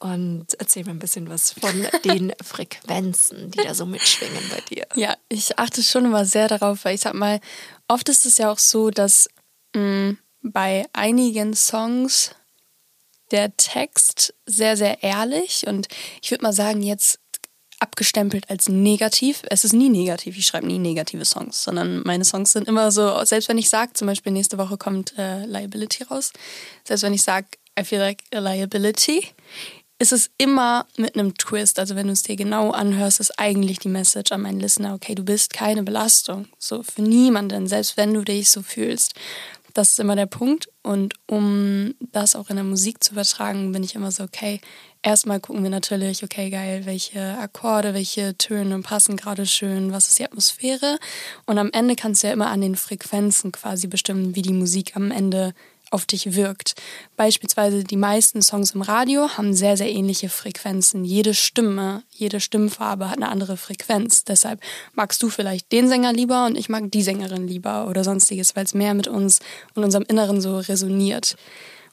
[0.00, 4.86] Und erzähl mir ein bisschen was von den Frequenzen, die da so mitschwingen bei dir.
[4.94, 7.38] Ja, ich achte schon immer sehr darauf, weil ich sag mal,
[7.86, 9.28] oft ist es ja auch so, dass
[9.76, 12.34] mh, bei einigen Songs
[13.30, 15.86] der Text sehr, sehr ehrlich und
[16.22, 17.20] ich würde mal sagen, jetzt
[17.78, 19.42] abgestempelt als negativ.
[19.48, 23.24] Es ist nie negativ, ich schreibe nie negative Songs, sondern meine Songs sind immer so,
[23.24, 26.32] selbst wenn ich sage, zum Beispiel nächste Woche kommt äh, Liability raus,
[26.84, 27.46] selbst wenn ich sage,
[27.78, 29.26] I feel like a liability,
[30.00, 31.78] ist es immer mit einem Twist.
[31.78, 35.14] Also wenn du es dir genau anhörst, ist eigentlich die Message an meinen Listener, okay,
[35.14, 36.46] du bist keine Belastung.
[36.58, 39.14] So für niemanden, selbst wenn du dich so fühlst.
[39.74, 40.70] Das ist immer der Punkt.
[40.82, 44.62] Und um das auch in der Musik zu übertragen, bin ich immer so, okay,
[45.02, 50.18] erstmal gucken wir natürlich, okay, geil, welche Akkorde, welche Töne passen gerade schön, was ist
[50.18, 50.98] die Atmosphäre.
[51.44, 54.96] Und am Ende kannst du ja immer an den Frequenzen quasi bestimmen, wie die Musik
[54.96, 55.52] am Ende
[55.90, 56.74] auf dich wirkt.
[57.16, 61.04] Beispielsweise die meisten Songs im Radio haben sehr, sehr ähnliche Frequenzen.
[61.04, 64.24] Jede Stimme, jede Stimmfarbe hat eine andere Frequenz.
[64.24, 64.60] Deshalb
[64.94, 68.64] magst du vielleicht den Sänger lieber und ich mag die Sängerin lieber oder sonstiges, weil
[68.64, 69.40] es mehr mit uns
[69.74, 71.36] und unserem Inneren so resoniert.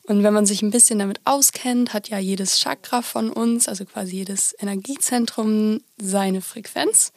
[0.03, 3.83] Und wenn man sich ein bisschen damit auskennt, hat ja jedes Chakra von uns, also
[3.83, 7.11] quasi jedes Energiezentrum, seine Frequenz.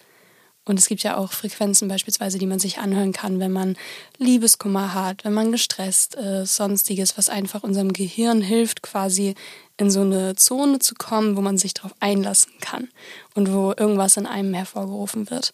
[0.66, 3.77] Und es gibt ja auch Frequenzen beispielsweise, die man sich anhören kann, wenn man
[4.18, 9.35] Liebeskummer hat, wenn man gestresst ist, sonstiges, was einfach unserem Gehirn hilft, quasi
[9.79, 12.88] in so eine Zone zu kommen, wo man sich darauf einlassen kann
[13.35, 15.53] und wo irgendwas in einem hervorgerufen wird.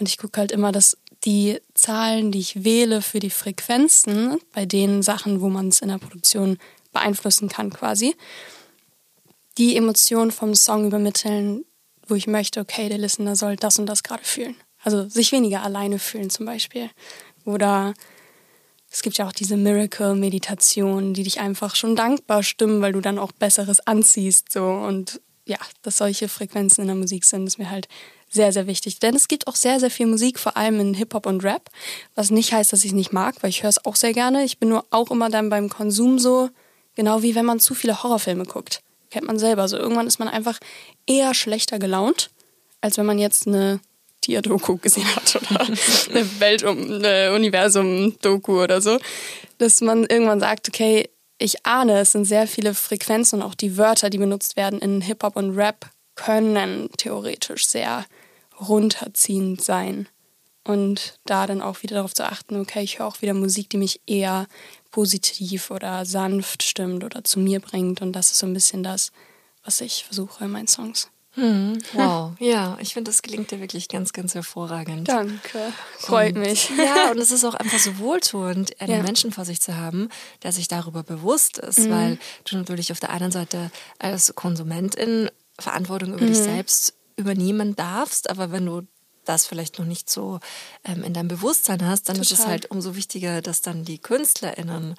[0.00, 4.66] Und ich gucke halt immer, dass die Zahlen, die ich wähle für die Frequenzen, bei
[4.66, 6.58] den Sachen, wo man es in der Produktion
[6.92, 8.16] beeinflussen kann quasi,
[9.56, 11.64] die Emotionen vom Song übermitteln,
[12.08, 14.56] wo ich möchte, okay, der Listener soll das und das gerade fühlen.
[14.82, 16.90] Also sich weniger alleine fühlen zum Beispiel.
[17.44, 17.94] Oder
[18.90, 23.18] es gibt ja auch diese Miracle-Meditationen, die dich einfach schon dankbar stimmen, weil du dann
[23.18, 24.50] auch Besseres anziehst.
[24.50, 24.64] So.
[24.64, 27.88] Und ja, dass solche Frequenzen in der Musik sind, ist mir halt
[28.30, 28.98] sehr, sehr wichtig.
[29.00, 31.70] Denn es gibt auch sehr, sehr viel Musik, vor allem in Hip-Hop und Rap,
[32.14, 34.44] was nicht heißt, dass ich es nicht mag, weil ich höre es auch sehr gerne.
[34.44, 36.50] Ich bin nur auch immer dann beim Konsum so,
[36.94, 38.82] genau wie wenn man zu viele Horrorfilme guckt.
[39.10, 39.68] Kennt man selber.
[39.68, 40.58] So irgendwann ist man einfach
[41.06, 42.30] eher schlechter gelaunt,
[42.80, 43.80] als wenn man jetzt eine
[44.20, 45.60] Tier-Doku gesehen hat oder
[46.10, 48.98] eine Weltum, eine Universum-Doku oder so.
[49.58, 53.76] Dass man irgendwann sagt, okay, ich ahne, es sind sehr viele Frequenzen und auch die
[53.76, 58.04] Wörter, die benutzt werden in Hip-Hop und Rap, können theoretisch sehr
[58.60, 60.08] runterziehend sein.
[60.64, 63.78] Und da dann auch wieder darauf zu achten, okay, ich höre auch wieder Musik, die
[63.78, 64.46] mich eher
[64.90, 68.00] positiv oder sanft stimmt oder zu mir bringt.
[68.02, 69.12] Und das ist so ein bisschen das,
[69.64, 71.08] was ich versuche in meinen Songs.
[71.32, 75.06] Hm, wow, ja, ich finde, das gelingt dir wirklich ganz, ganz hervorragend.
[75.08, 76.70] Danke, freut und, mich.
[76.76, 79.02] Ja, und es ist auch einfach so wohltuend, einen Ja.
[79.02, 80.08] Menschen vor sich zu haben,
[80.42, 81.90] der sich darüber bewusst ist, Mhm.
[81.90, 86.28] weil du natürlich auf der einen Seite als Konsumentin Verantwortung über Mhm.
[86.28, 88.82] dich selbst übernehmen darfst, aber wenn du
[89.28, 90.40] das vielleicht noch nicht so
[90.84, 92.52] ähm, in deinem Bewusstsein hast, dann ist es Total.
[92.52, 94.94] halt umso wichtiger, dass dann die KünstlerInnen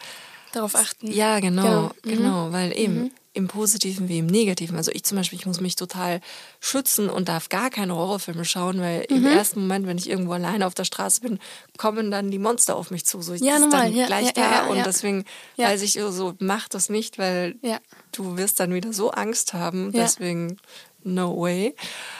[0.51, 1.11] Darauf achten.
[1.11, 2.15] ja, genau, Genau.
[2.23, 2.53] genau, Mhm.
[2.53, 4.75] weil eben im Positiven wie im Negativen.
[4.75, 6.19] Also ich zum Beispiel, ich muss mich total
[6.59, 9.27] schützen und darf gar keine Horrorfilme schauen, weil im Mhm.
[9.27, 11.37] ersten Moment, wenn ich irgendwo alleine auf der Straße bin,
[11.77, 13.21] kommen dann die Monster auf mich zu.
[13.21, 15.25] So, ich Ja, normal, dann ja, gleich ja, da ja, und deswegen
[15.57, 17.55] weiß ich so, mach das nicht, weil
[18.11, 19.91] du wirst dann wieder so Angst haben.
[19.91, 20.57] Deswegen
[21.03, 21.75] no way.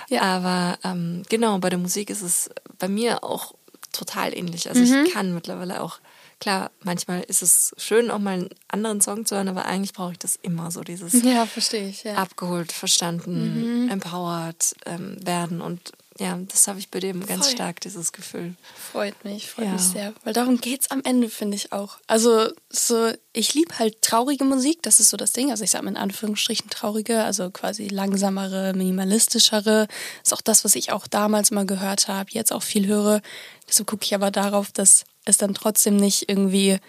[0.09, 0.21] Ja.
[0.21, 3.53] Aber ähm, genau, bei der Musik ist es bei mir auch
[3.91, 4.69] total ähnlich.
[4.69, 5.05] Also Mhm.
[5.05, 5.99] ich kann mittlerweile auch,
[6.39, 10.11] klar, manchmal ist es schön, auch mal einen anderen Song zu hören, aber eigentlich brauche
[10.13, 12.03] ich das immer so, dieses Ja, verstehe ich.
[12.03, 12.15] Ja.
[12.15, 13.89] abgeholt, verstanden, Mhm.
[13.89, 15.59] empowered ähm, werden.
[15.61, 17.55] Und ja, das habe ich bei dem ganz Voll.
[17.55, 18.55] stark, dieses Gefühl.
[18.91, 19.71] Freut mich, freut Ja.
[19.73, 20.13] mich sehr.
[20.23, 21.97] Weil darum geht's am Ende, finde ich auch.
[22.07, 25.49] Also, so, ich liebe halt traurige Musik, das ist so das Ding.
[25.51, 29.87] Also, ich sage mal in Anführungsstrichen traurige, also quasi langsamere, minimalistischere.
[30.23, 33.21] Ist auch das, was ich auch damals mal gehört habe, jetzt auch viel höre.
[33.67, 36.79] Deshalb gucke ich aber darauf, dass es dann trotzdem nicht irgendwie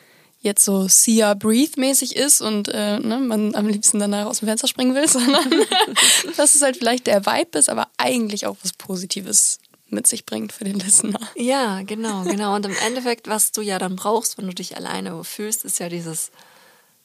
[0.41, 4.49] jetzt so Sia Breathe mäßig ist und äh, ne, man am liebsten danach aus dem
[4.49, 5.51] Fenster springen will, sondern
[6.37, 10.53] dass es halt vielleicht der Vibe ist, aber eigentlich auch was Positives mit sich bringt
[10.53, 11.21] für den Listener.
[11.35, 12.55] Ja, genau, genau.
[12.55, 15.89] Und im Endeffekt, was du ja dann brauchst, wenn du dich alleine fühlst, ist ja
[15.89, 16.31] dieses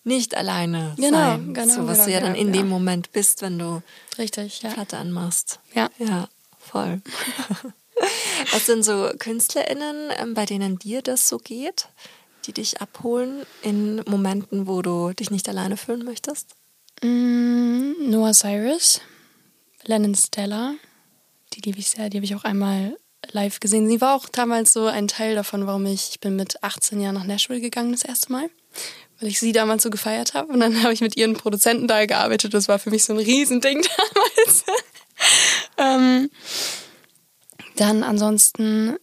[0.03, 1.53] nicht alleine Genau, sein.
[1.53, 2.61] genau, so, was genau, du ja dann ja, in ja.
[2.61, 3.81] dem Moment bist, wenn du
[4.19, 4.69] Richtig, ja.
[4.69, 5.59] Platte anmachst.
[5.73, 5.89] Ja.
[5.97, 7.01] Ja, voll.
[8.51, 11.87] Was sind so KünstlerInnen, ähm, bei denen dir das so geht,
[12.45, 16.55] die dich abholen in Momenten, wo du dich nicht alleine fühlen möchtest?
[17.01, 19.01] Mm, Noah Cyrus,
[19.83, 20.75] Lennon Stella,
[21.53, 22.09] die liebe ich sehr.
[22.09, 22.97] Die habe ich auch einmal
[23.31, 23.87] live gesehen.
[23.87, 27.15] Sie war auch damals so ein Teil davon, warum ich, ich bin mit 18 Jahren
[27.15, 28.49] nach Nashville gegangen das erste Mal,
[29.19, 30.51] weil ich sie damals so gefeiert habe.
[30.51, 32.53] Und dann habe ich mit ihren Produzenten da gearbeitet.
[32.53, 34.63] Das war für mich so ein Riesending damals.
[35.77, 36.29] ähm,
[37.75, 38.97] dann ansonsten,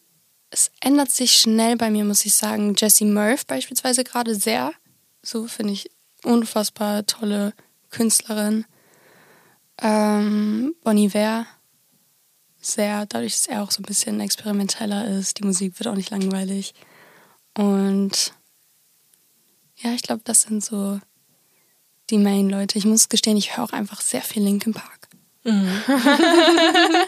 [0.52, 2.74] es ändert sich schnell bei mir, muss ich sagen.
[2.76, 4.72] Jessie Murph beispielsweise gerade sehr.
[5.22, 5.90] So finde ich
[6.24, 7.54] unfassbar tolle
[7.90, 8.66] Künstlerin.
[9.80, 11.46] Ähm, Bon Iver
[12.60, 15.38] sehr, dadurch, dass er auch so ein bisschen experimenteller ist.
[15.38, 16.74] Die Musik wird auch nicht langweilig.
[17.56, 18.34] Und
[19.78, 21.00] ja, ich glaube, das sind so
[22.10, 22.78] die Main-Leute.
[22.78, 25.01] Ich muss gestehen, ich höre auch einfach sehr viel Linkin Park.
[25.44, 25.82] Mhm.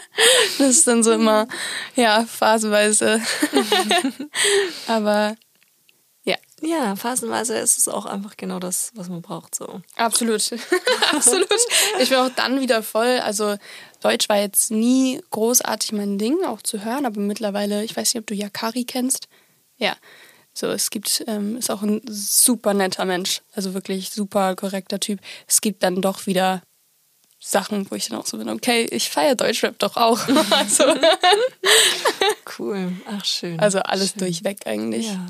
[0.57, 1.47] das ist dann so immer,
[1.95, 3.21] ja, phasenweise.
[4.87, 5.35] Aber
[6.23, 6.35] ja.
[6.61, 9.55] Ja, phasenweise ist es auch einfach genau das, was man braucht.
[9.55, 9.81] So.
[9.95, 10.41] Absolut.
[11.11, 11.47] Absolut.
[11.99, 13.19] Ich bin auch dann wieder voll.
[13.19, 13.57] Also
[14.01, 18.21] Deutsch war jetzt nie großartig mein Ding, auch zu hören, aber mittlerweile, ich weiß nicht,
[18.21, 19.27] ob du Yakari kennst.
[19.77, 19.95] Ja.
[20.57, 25.19] So, es gibt, ähm, ist auch ein super netter Mensch, also wirklich super korrekter Typ.
[25.47, 26.61] Es gibt dann doch wieder
[27.39, 30.19] Sachen, wo ich dann auch so bin, okay, ich feiere Deutschrap doch auch.
[30.51, 30.83] also,
[32.57, 33.59] cool, ach schön.
[33.59, 34.19] Also alles schön.
[34.19, 35.07] durchweg eigentlich.
[35.07, 35.27] Ja.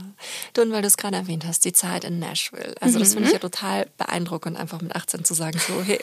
[0.53, 2.75] Du, und weil du es gerade erwähnt hast, die Zeit in Nashville.
[2.79, 5.99] Also das finde ich ja total beeindruckend, einfach mit 18 zu sagen, so, hey,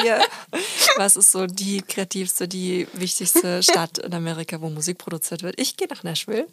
[0.00, 0.20] hier,
[0.96, 5.60] was ist so die kreativste, die wichtigste Stadt in Amerika, wo Musik produziert wird?
[5.60, 6.46] Ich gehe nach Nashville.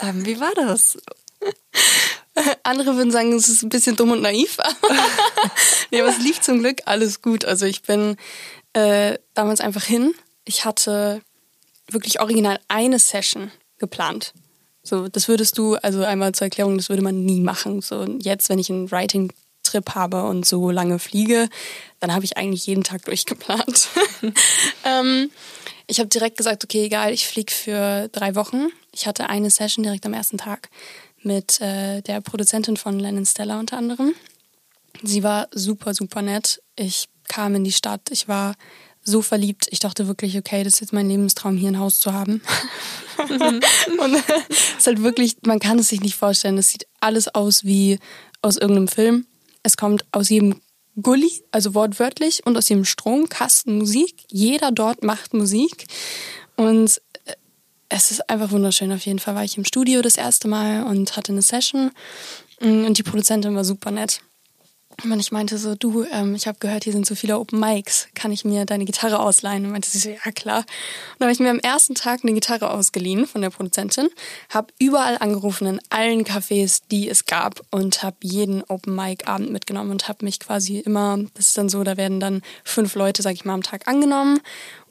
[0.00, 0.98] Ähm, wie war das?
[2.62, 4.58] Andere würden sagen, es ist ein bisschen dumm und naiv.
[5.90, 7.44] nee, aber es lief zum Glück alles gut.
[7.44, 8.16] Also ich bin
[8.72, 10.14] äh, damals einfach hin.
[10.44, 11.22] Ich hatte
[11.90, 14.32] wirklich original eine Session geplant.
[14.82, 17.80] So, das würdest du, also einmal zur Erklärung, das würde man nie machen.
[17.80, 21.48] So, jetzt, wenn ich einen Writing-Trip habe und so lange fliege,
[21.98, 23.88] dann habe ich eigentlich jeden Tag durchgeplant.
[24.84, 25.30] ähm,
[25.88, 28.68] ich habe direkt gesagt, okay, egal, ich fliege für drei Wochen.
[28.92, 30.68] Ich hatte eine Session direkt am ersten Tag
[31.26, 34.14] mit äh, der Produzentin von Lennon Stella unter anderem.
[35.02, 36.62] Sie war super, super nett.
[36.76, 38.54] Ich kam in die Stadt, ich war
[39.02, 39.66] so verliebt.
[39.70, 42.40] Ich dachte wirklich, okay, das ist jetzt mein Lebenstraum, hier ein Haus zu haben.
[43.28, 44.14] und
[44.48, 46.58] es ist halt wirklich, man kann es sich nicht vorstellen.
[46.58, 47.98] Es sieht alles aus wie
[48.42, 49.26] aus irgendeinem Film.
[49.62, 50.60] Es kommt aus jedem
[51.00, 54.24] Gully, also wortwörtlich, und aus jedem Stromkasten Musik.
[54.28, 55.86] Jeder dort macht Musik.
[56.56, 57.00] Und
[57.88, 58.92] es ist einfach wunderschön.
[58.92, 61.90] Auf jeden Fall war ich im Studio das erste Mal und hatte eine Session.
[62.60, 64.20] Und die Produzentin war super nett.
[65.04, 68.08] Und ich meinte so, du, ähm, ich habe gehört, hier sind so viele Open Mics.
[68.14, 69.66] Kann ich mir deine Gitarre ausleihen?
[69.66, 70.60] Und meinte sie so, ja klar.
[70.60, 70.66] Und
[71.18, 74.08] dann habe ich mir am ersten Tag eine Gitarre ausgeliehen von der Produzentin,
[74.48, 79.52] habe überall angerufen in allen Cafés, die es gab und habe jeden Open Mic Abend
[79.52, 83.22] mitgenommen und habe mich quasi immer, das ist dann so, da werden dann fünf Leute,
[83.22, 84.40] sag ich mal, am Tag angenommen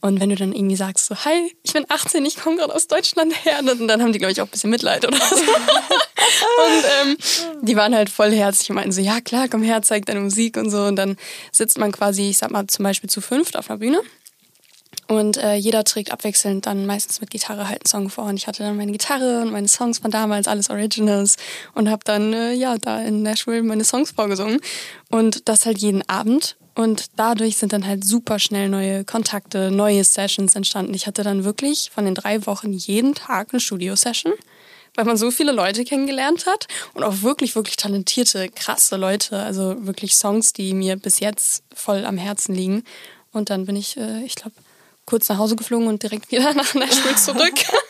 [0.05, 2.85] und wenn du dann irgendwie sagst, so, hi, ich bin 18, ich komme gerade aus
[2.85, 5.35] Deutschland her, dann, dann haben die, glaube ich, auch ein bisschen Mitleid oder so.
[5.35, 7.17] und ähm,
[7.63, 10.57] die waren halt voll herzlich und meinten so, ja klar, komm her, zeig deine Musik
[10.57, 10.83] und so.
[10.83, 11.17] Und dann
[11.51, 13.99] sitzt man quasi, ich sag mal, zum Beispiel zu fünft auf einer Bühne.
[15.07, 18.25] Und äh, jeder trägt abwechselnd dann meistens mit Gitarre halt einen Song vor.
[18.25, 21.37] Und ich hatte dann meine Gitarre und meine Songs von damals, alles Originals.
[21.73, 24.59] Und habe dann, äh, ja, da in Nashville meine Songs vorgesungen.
[25.09, 26.57] Und das halt jeden Abend.
[26.75, 30.93] Und dadurch sind dann halt super schnell neue Kontakte, neue Sessions entstanden.
[30.93, 34.33] Ich hatte dann wirklich von den drei Wochen jeden Tag eine Studio-Session,
[34.95, 39.39] weil man so viele Leute kennengelernt hat und auch wirklich, wirklich talentierte, krasse Leute.
[39.39, 42.83] Also wirklich Songs, die mir bis jetzt voll am Herzen liegen.
[43.31, 44.55] Und dann bin ich, äh, ich glaube,
[45.05, 47.53] kurz nach Hause geflogen und direkt wieder nach Nashville zurück.
[47.57, 47.71] ja.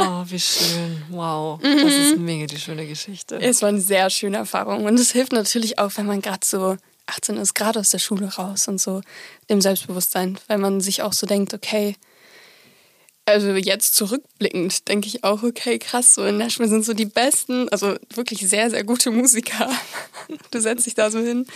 [0.00, 1.02] Oh, wie schön.
[1.10, 1.60] Wow.
[1.62, 1.82] Mhm.
[1.82, 3.36] Das ist mega die schöne Geschichte.
[3.40, 4.84] Es war eine sehr schöne Erfahrung.
[4.84, 6.76] Und es hilft natürlich auch, wenn man gerade so
[7.08, 9.00] 18 ist, gerade aus der Schule raus und so
[9.48, 11.96] dem Selbstbewusstsein, weil man sich auch so denkt, okay,
[13.28, 17.68] also jetzt zurückblickend denke ich auch, okay, krass, so in Nashville sind so die besten,
[17.68, 19.70] also wirklich sehr, sehr gute Musiker.
[20.50, 21.46] Du setzt dich da so hin.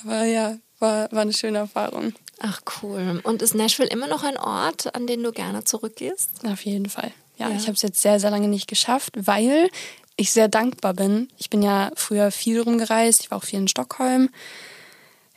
[0.00, 2.14] Aber ja, war, war eine schöne Erfahrung.
[2.40, 3.20] Ach cool.
[3.24, 6.30] Und ist Nashville immer noch ein Ort, an den du gerne zurückgehst?
[6.44, 7.12] Auf jeden Fall.
[7.36, 7.56] Ja, ja.
[7.56, 9.70] ich habe es jetzt sehr, sehr lange nicht geschafft, weil
[10.16, 11.28] ich sehr dankbar bin.
[11.36, 14.30] Ich bin ja früher viel rumgereist, ich war auch viel in Stockholm.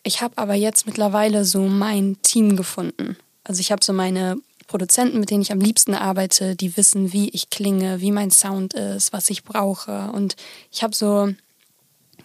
[0.03, 3.17] Ich habe aber jetzt mittlerweile so mein Team gefunden.
[3.43, 4.37] Also ich habe so meine
[4.67, 8.73] Produzenten, mit denen ich am liebsten arbeite, die wissen, wie ich klinge, wie mein Sound
[8.73, 10.09] ist, was ich brauche.
[10.13, 10.35] Und
[10.71, 11.33] ich habe so,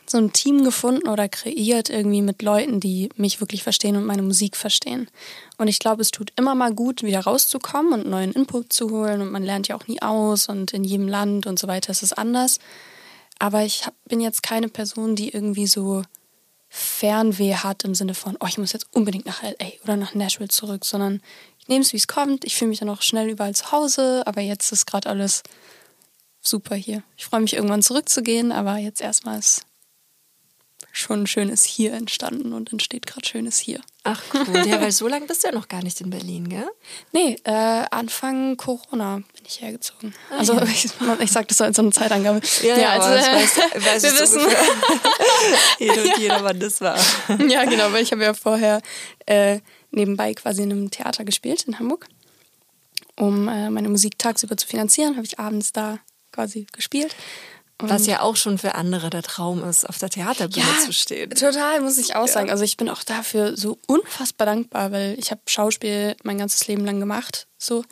[0.06, 4.22] so ein Team gefunden oder kreiert irgendwie mit Leuten, die mich wirklich verstehen und meine
[4.22, 5.08] Musik verstehen.
[5.58, 9.20] Und ich glaube, es tut immer mal gut, wieder rauszukommen und neuen Input zu holen.
[9.20, 12.04] Und man lernt ja auch nie aus und in jedem Land und so weiter ist
[12.04, 12.60] es anders.
[13.38, 16.04] Aber ich bin jetzt keine Person, die irgendwie so
[16.78, 20.48] Fernweh hat im Sinne von, oh, ich muss jetzt unbedingt nach LA oder nach Nashville
[20.48, 21.22] zurück, sondern
[21.58, 22.44] ich nehme es, wie es kommt.
[22.44, 25.42] Ich fühle mich dann auch schnell überall zu Hause, aber jetzt ist gerade alles
[26.42, 27.02] super hier.
[27.16, 29.65] Ich freue mich irgendwann zurückzugehen, aber jetzt erstmal ist
[30.96, 33.80] schon schönes Hier entstanden und entsteht gerade schönes Hier.
[34.04, 36.68] Ach cool, ja, weil so lange bist du ja noch gar nicht in Berlin, gell?
[37.12, 40.14] Nee, äh, Anfang Corona bin ich hergezogen.
[40.30, 40.62] Ah, also ja.
[40.62, 40.88] ich,
[41.20, 42.40] ich sage das als so eine Zeitangabe.
[42.62, 44.40] Ja, ja also, äh, weiß, weiß wir wissen.
[45.78, 46.96] Jeder und jeder, wann das war.
[47.46, 48.80] Ja, genau, weil ich habe ja vorher
[49.26, 52.06] äh, nebenbei quasi in einem Theater gespielt in Hamburg.
[53.18, 55.98] Um äh, meine Musik tagsüber zu finanzieren, habe ich abends da
[56.32, 57.14] quasi gespielt.
[57.80, 60.94] Und Was ja auch schon für andere der Traum ist, auf der Theaterbühne ja, zu
[60.94, 61.28] stehen.
[61.30, 62.32] Total, muss ich auch ja.
[62.32, 62.50] sagen.
[62.50, 66.86] Also ich bin auch dafür so unfassbar dankbar, weil ich habe Schauspiel mein ganzes Leben
[66.86, 67.84] lang gemacht, so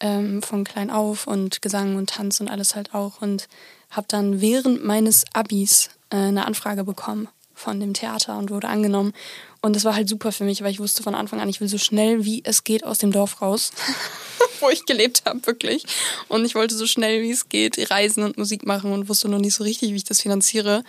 [0.00, 3.48] ähm, von klein auf und Gesang und Tanz und alles halt auch und
[3.90, 9.12] habe dann während meines Abis äh, eine Anfrage bekommen von dem Theater und wurde angenommen.
[9.60, 11.68] Und das war halt super für mich, weil ich wusste von Anfang an, ich will
[11.68, 13.72] so schnell wie es geht aus dem Dorf raus,
[14.60, 15.84] wo ich gelebt habe, wirklich.
[16.28, 19.38] Und ich wollte so schnell wie es geht reisen und Musik machen und wusste noch
[19.38, 20.84] nicht so richtig, wie ich das finanziere.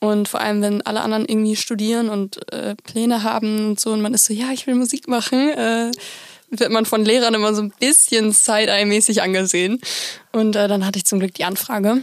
[0.00, 4.00] Und vor allem, wenn alle anderen irgendwie studieren und äh, Pläne haben und so und
[4.00, 5.90] man ist so, ja, ich will Musik machen, äh,
[6.50, 9.80] wird man von Lehrern immer so ein bisschen Side-Eye-mäßig angesehen.
[10.32, 12.02] Und äh, dann hatte ich zum Glück die Anfrage.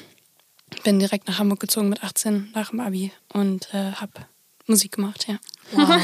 [0.83, 4.11] Bin direkt nach Hamburg gezogen mit 18 nach dem Abi und äh, habe
[4.67, 5.37] Musik gemacht, ja.
[5.71, 6.01] Wow.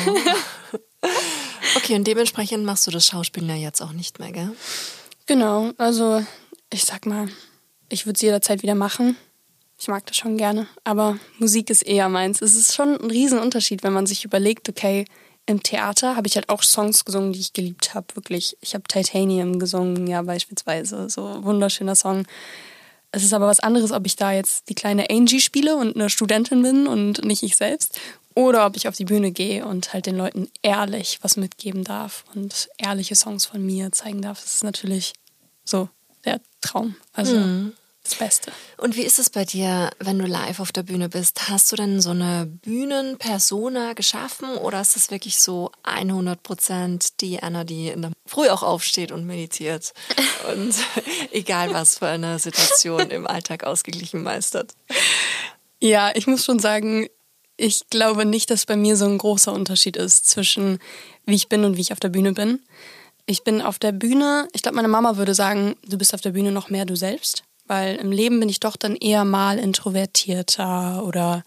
[1.76, 4.56] okay, und dementsprechend machst du das Schauspielen ja jetzt auch nicht mehr, gell?
[5.26, 6.24] Genau, also
[6.72, 7.28] ich sag mal,
[7.90, 9.16] ich würde es jederzeit wieder machen.
[9.80, 12.42] Ich mag das schon gerne, aber Musik ist eher meins.
[12.42, 15.06] Es ist schon ein Riesenunterschied, wenn man sich überlegt, okay,
[15.48, 18.58] im Theater habe ich halt auch Songs gesungen, die ich geliebt habe, wirklich.
[18.62, 22.26] Ich habe Titanium gesungen, ja, beispielsweise, so wunderschöner Song.
[23.12, 26.10] Es ist aber was anderes, ob ich da jetzt die kleine Angie spiele und eine
[26.10, 28.00] Studentin bin und nicht ich selbst
[28.36, 32.24] oder ob ich auf die Bühne gehe und halt den Leuten ehrlich was mitgeben darf
[32.34, 34.42] und ehrliche Songs von mir zeigen darf.
[34.42, 35.14] Das ist natürlich
[35.64, 35.90] so
[36.26, 36.96] der Traum.
[37.14, 37.74] Also mhm.
[38.04, 38.52] das Beste.
[38.78, 41.50] Und wie ist es bei dir, wenn du live auf der Bühne bist?
[41.50, 47.42] Hast du denn so eine Bühnenpersona geschaffen oder ist das wirklich so 100 Prozent die
[47.42, 49.94] Anna, die in der Früh auch aufsteht und meditiert
[50.54, 50.76] und
[51.32, 54.74] egal was für eine Situation im Alltag ausgeglichen meistert?
[55.80, 57.08] Ja, ich muss schon sagen,
[57.58, 60.80] ich glaube nicht, dass bei mir so ein großer Unterschied ist zwischen
[61.26, 62.60] wie ich bin und wie ich auf der Bühne bin.
[63.26, 66.32] Ich bin auf der Bühne, ich glaube, meine Mama würde sagen, du bist auf der
[66.32, 71.04] Bühne noch mehr du selbst, weil im Leben bin ich doch dann eher mal introvertierter
[71.06, 71.44] oder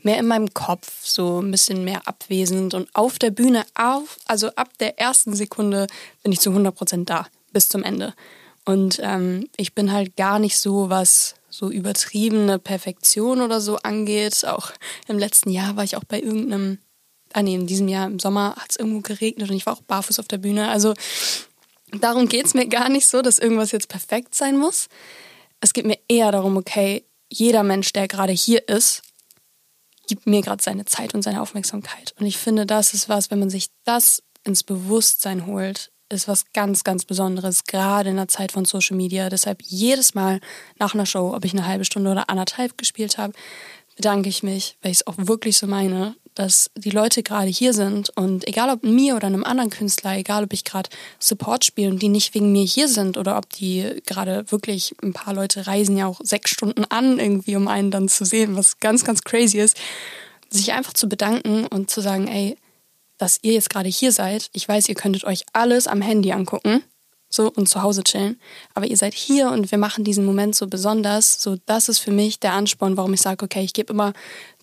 [0.00, 4.48] mehr in meinem Kopf, so ein bisschen mehr abwesend und auf der Bühne auf, also
[4.54, 5.86] ab der ersten Sekunde
[6.22, 8.12] bin ich zu 100 Prozent da bis zum Ende.
[8.66, 14.44] Und ähm, ich bin halt gar nicht so was so übertriebene Perfektion oder so angeht.
[14.44, 14.72] Auch
[15.06, 16.78] im letzten Jahr war ich auch bei irgendeinem,
[17.32, 19.82] ah nee, in diesem Jahr im Sommer hat es irgendwo geregnet und ich war auch
[19.82, 20.68] barfuß auf der Bühne.
[20.68, 20.94] Also
[21.92, 24.88] darum geht es mir gar nicht so, dass irgendwas jetzt perfekt sein muss.
[25.60, 29.02] Es geht mir eher darum, okay, jeder Mensch, der gerade hier ist,
[30.08, 32.14] gibt mir gerade seine Zeit und seine Aufmerksamkeit.
[32.18, 36.52] Und ich finde, das ist was, wenn man sich das ins Bewusstsein holt, ist was
[36.52, 39.28] ganz, ganz Besonderes, gerade in der Zeit von Social Media.
[39.28, 40.40] Deshalb jedes Mal
[40.78, 43.32] nach einer Show, ob ich eine halbe Stunde oder anderthalb gespielt habe,
[43.96, 47.72] bedanke ich mich, weil ich es auch wirklich so meine, dass die Leute gerade hier
[47.72, 50.90] sind und egal ob mir oder einem anderen Künstler, egal ob ich gerade
[51.20, 55.12] Support spiele und die nicht wegen mir hier sind oder ob die gerade wirklich, ein
[55.12, 58.80] paar Leute reisen ja auch sechs Stunden an irgendwie, um einen dann zu sehen, was
[58.80, 59.76] ganz, ganz crazy ist,
[60.50, 62.56] sich einfach zu bedanken und zu sagen, ey,
[63.24, 64.50] dass ihr jetzt gerade hier seid.
[64.52, 66.84] Ich weiß, ihr könntet euch alles am Handy angucken
[67.30, 68.38] so und zu Hause chillen,
[68.74, 71.42] aber ihr seid hier und wir machen diesen Moment so besonders.
[71.42, 74.12] So, das ist für mich der Ansporn, warum ich sage, okay, ich gebe immer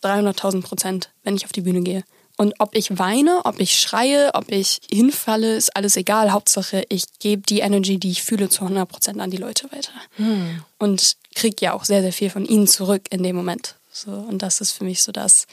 [0.03, 2.03] 300.000 Prozent, wenn ich auf die Bühne gehe.
[2.37, 6.31] Und ob ich weine, ob ich schreie, ob ich hinfalle, ist alles egal.
[6.31, 9.91] Hauptsache, ich gebe die Energy, die ich fühle, zu 100 Prozent an die Leute weiter.
[10.17, 10.63] Hm.
[10.77, 13.75] Und kriege ja auch sehr, sehr viel von ihnen zurück in dem Moment.
[13.91, 15.47] So, und das ist für mich so das,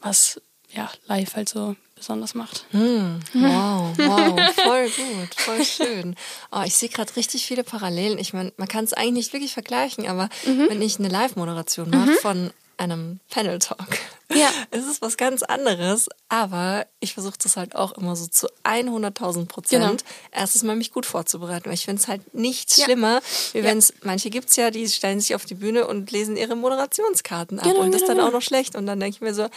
[0.00, 0.40] was
[0.74, 2.66] ja, live halt so besonders macht.
[2.72, 6.16] Mm, wow, wow, voll gut, voll schön.
[6.50, 8.18] Oh, ich sehe gerade richtig viele Parallelen.
[8.18, 10.66] Ich meine, man kann es eigentlich nicht wirklich vergleichen, aber mhm.
[10.68, 12.16] wenn ich eine Live-Moderation mache mhm.
[12.20, 13.98] von einem Panel Talk.
[14.34, 14.50] Ja.
[14.70, 19.46] Es ist was ganz anderes, aber ich versuche das halt auch immer so zu 100.000
[19.46, 20.12] Prozent genau.
[20.30, 22.84] erstes Mal mich gut vorzubereiten, weil ich finde es halt nichts ja.
[22.84, 23.20] schlimmer,
[23.52, 23.64] wie ja.
[23.64, 26.56] wenn es, manche gibt es ja, die stellen sich auf die Bühne und lesen ihre
[26.56, 28.38] Moderationskarten ab genau, und das genau, dann auch genau.
[28.38, 29.48] noch schlecht und dann denke ich mir so,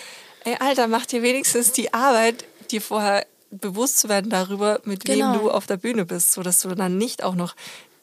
[0.43, 5.33] ey Alter, mach dir wenigstens die Arbeit, dir vorher bewusst zu werden darüber, mit genau.
[5.33, 7.55] wem du auf der Bühne bist, sodass du dann nicht auch noch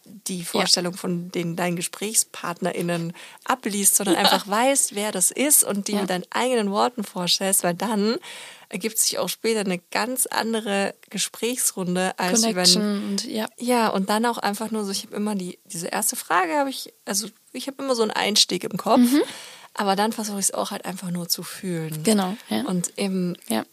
[0.04, 0.98] die Vorstellung ja.
[0.98, 3.12] von den deinen GesprächspartnerInnen
[3.44, 4.20] abliest, sondern ja.
[4.22, 6.00] einfach weißt, wer das ist und die ja.
[6.00, 8.16] mit deinen eigenen Worten vorstellst, weil dann
[8.68, 13.46] ergibt sich auch später eine ganz andere Gesprächsrunde als Connection wenn und, ja.
[13.58, 16.70] ja und dann auch einfach nur so ich habe immer die diese erste Frage habe
[16.70, 19.22] ich also ich habe immer so einen Einstieg im Kopf mhm.
[19.74, 22.62] aber dann versuche ich es auch halt einfach nur zu fühlen genau ja.
[22.62, 23.64] und eben ja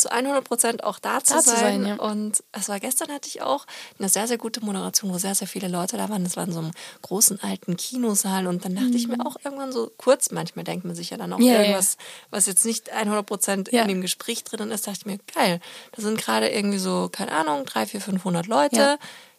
[0.00, 1.54] zu 100 Prozent auch da zu da sein.
[1.54, 1.94] Zu sein ja.
[1.96, 3.66] Und es war gestern hatte ich auch
[3.98, 6.24] eine sehr, sehr gute Moderation, wo sehr, sehr viele Leute da waren.
[6.24, 6.72] Das war in so einem
[7.02, 8.46] großen alten Kinosaal.
[8.46, 8.96] Und dann dachte mhm.
[8.96, 9.26] ich mir mhm.
[9.26, 11.96] auch irgendwann so kurz, manchmal denkt man sich ja dann auch yeah, irgendwas,
[12.30, 15.60] was jetzt nicht 100 Prozent in dem Gespräch drinnen ist, dachte ich mir, geil,
[15.92, 18.98] da sind gerade irgendwie so, keine Ahnung, 300, 400, 500 Leute.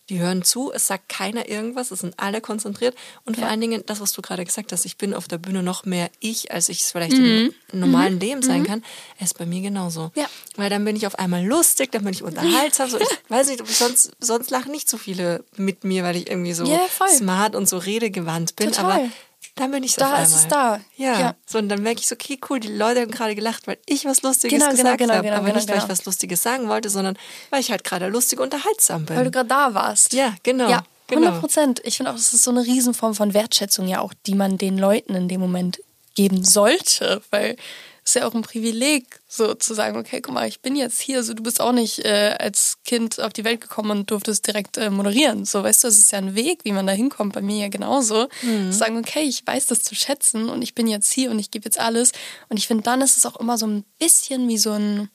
[0.09, 2.95] Ja die hören zu, es sagt keiner irgendwas, es sind alle konzentriert.
[3.23, 5.63] Und vor allen Dingen, das, was du gerade gesagt hast, ich bin auf der Bühne
[5.63, 7.53] noch mehr ich, als ich es vielleicht mhm.
[7.71, 8.19] im normalen mhm.
[8.19, 8.65] Leben sein mhm.
[8.65, 8.83] kann,
[9.21, 10.11] ist bei mir genauso.
[10.15, 10.25] Ja.
[10.57, 12.89] Weil dann bin ich auf einmal lustig, dann bin ich unterhaltsam.
[12.89, 16.53] So, ich weiß nicht, sonst, sonst lachen nicht so viele mit mir, weil ich irgendwie
[16.53, 18.73] so ja, smart und so redegewandt bin.
[18.73, 18.91] Total.
[18.91, 19.09] Aber
[19.55, 20.79] dann bin ich da auf ist es da.
[20.95, 21.19] Ja.
[21.19, 21.35] ja.
[21.45, 24.05] So, und dann merke ich so, okay, cool, die Leute haben gerade gelacht, weil ich
[24.05, 25.23] was Lustiges genau, genau gesagt genau, habe.
[25.23, 25.91] Genau, aber genau, nicht, weil ich genau.
[25.91, 27.17] was Lustiges sagen wollte, sondern
[27.49, 29.15] weil ich halt gerade lustig und unterhaltsam bin.
[29.15, 30.13] Weil du gerade da warst.
[30.13, 30.69] Ja, genau.
[30.69, 31.39] Ja, 100 genau.
[31.39, 31.81] Prozent.
[31.83, 34.77] Ich finde auch, das ist so eine Riesenform von Wertschätzung ja auch, die man den
[34.77, 35.81] Leuten in dem Moment
[36.15, 37.57] geben sollte, weil
[38.03, 41.23] ist ja auch ein Privileg, so zu sagen, okay, guck mal, ich bin jetzt hier,
[41.23, 44.77] so du bist auch nicht äh, als Kind auf die Welt gekommen und durftest direkt
[44.77, 45.45] äh, moderieren.
[45.45, 47.69] So, weißt du, es ist ja ein Weg, wie man da hinkommt, bei mir ja
[47.69, 48.27] genauso.
[48.41, 48.71] Mhm.
[48.71, 51.51] Zu sagen, okay, ich weiß das zu schätzen und ich bin jetzt hier und ich
[51.51, 52.11] gebe jetzt alles.
[52.49, 55.09] Und ich finde, dann ist es auch immer so ein bisschen wie so ein,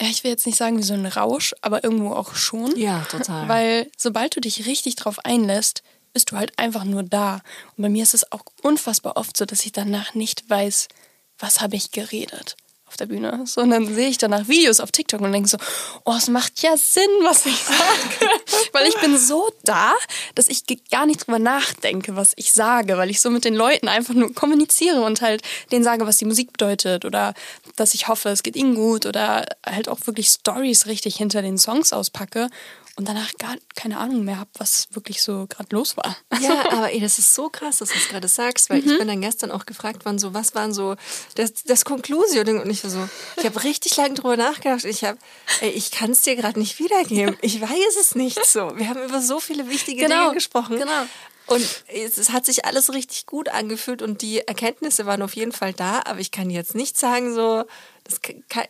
[0.00, 2.76] ja, ich will jetzt nicht sagen wie so ein Rausch, aber irgendwo auch schon.
[2.76, 3.48] Ja, total.
[3.48, 5.82] Weil sobald du dich richtig drauf einlässt,
[6.12, 7.40] bist du halt einfach nur da.
[7.76, 10.88] Und bei mir ist es auch unfassbar oft so, dass ich danach nicht weiß,
[11.38, 12.56] was habe ich geredet
[12.94, 15.56] auf der Bühne, sondern sehe ich danach Videos auf TikTok und denke so,
[16.04, 18.30] oh, es macht ja Sinn, was ich sage.
[18.72, 19.94] weil ich bin so da,
[20.36, 23.88] dass ich gar nicht drüber nachdenke, was ich sage, weil ich so mit den Leuten
[23.88, 27.34] einfach nur kommuniziere und halt denen sage, was die Musik bedeutet oder
[27.74, 31.58] dass ich hoffe, es geht ihnen gut oder halt auch wirklich Stories richtig hinter den
[31.58, 32.48] Songs auspacke
[32.96, 36.16] und danach gar keine Ahnung mehr habe, was wirklich so gerade los war.
[36.40, 38.90] Ja, aber ey, das ist so krass, dass du es gerade sagst, weil mhm.
[38.90, 40.96] ich bin dann gestern auch gefragt worden, so was waren so
[41.36, 44.84] das, das Conclusio und ich so, ich habe richtig lange drüber nachgedacht.
[44.84, 45.18] Ich habe,
[45.62, 47.36] ich kann es dir gerade nicht wiedergeben.
[47.40, 48.76] Ich weiß es nicht so.
[48.76, 50.78] Wir haben über so viele wichtige genau, Dinge gesprochen.
[50.78, 51.06] Genau.
[51.46, 55.52] Und es, es, hat sich alles richtig gut angefühlt und die Erkenntnisse waren auf jeden
[55.52, 57.64] Fall da, aber ich kann jetzt nicht sagen, so,
[58.04, 58.20] das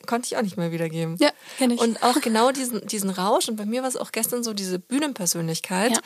[0.07, 1.16] konnte ich auch nicht mehr wiedergeben.
[1.18, 1.80] Ja, kenne ich.
[1.80, 4.78] Und auch genau diesen, diesen Rausch, und bei mir war es auch gestern so diese
[4.78, 5.93] Bühnenpersönlichkeit.
[5.93, 6.01] Ja.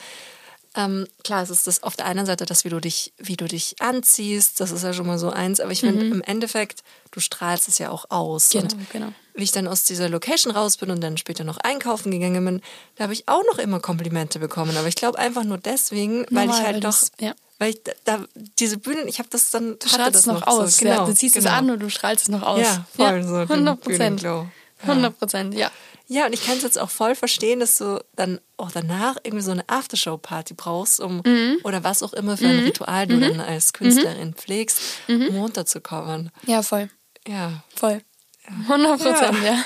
[0.75, 3.45] Ähm, klar, es ist das auf der einen Seite das, wie du dich, wie du
[3.45, 6.11] dich anziehst, das ist ja schon mal so eins, aber ich finde mhm.
[6.13, 8.49] im Endeffekt, du strahlst es ja auch aus.
[8.49, 9.07] Genau, und genau.
[9.33, 12.61] Wie ich dann aus dieser Location raus bin und dann später noch einkaufen gegangen bin,
[12.95, 14.77] da habe ich auch noch immer Komplimente bekommen.
[14.77, 17.33] Aber ich glaube einfach nur deswegen, weil Normal, ich halt doch, ja.
[17.59, 18.25] Weil ich da, da,
[18.57, 20.77] diese Bühnen, ich habe das dann, du strahlst es noch, noch aus.
[20.77, 20.85] So.
[20.85, 21.49] Genau, ja, du ziehst genau.
[21.49, 22.61] es an und du strahlst es noch aus.
[22.61, 23.35] Ja, voll ja, so.
[23.35, 24.25] 100 Prozent.
[24.81, 25.69] 100 Prozent, ja.
[26.11, 29.43] Ja, und ich kann es jetzt auch voll verstehen, dass du dann auch danach irgendwie
[29.43, 31.57] so eine Aftershow-Party brauchst, um mhm.
[31.63, 32.63] oder was auch immer für ein mhm.
[32.63, 33.21] Ritual du mhm.
[33.21, 35.35] dann als Künstlerin pflegst, um mhm.
[35.35, 36.31] runterzukommen.
[36.47, 36.89] Ja, voll.
[37.27, 37.63] Ja.
[37.75, 38.01] Voll.
[38.67, 39.53] 100 Prozent, ja.
[39.53, 39.65] ja.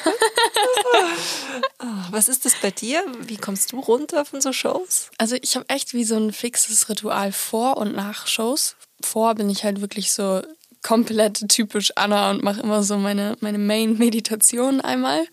[1.79, 3.03] Ah, was ist das bei dir?
[3.21, 5.09] Wie kommst du runter von so Shows?
[5.17, 8.75] Also ich habe echt wie so ein fixes Ritual vor und nach Shows.
[9.01, 10.41] Vor bin ich halt wirklich so
[10.81, 15.25] komplett typisch Anna und mache immer so meine, meine Main-Meditation einmal.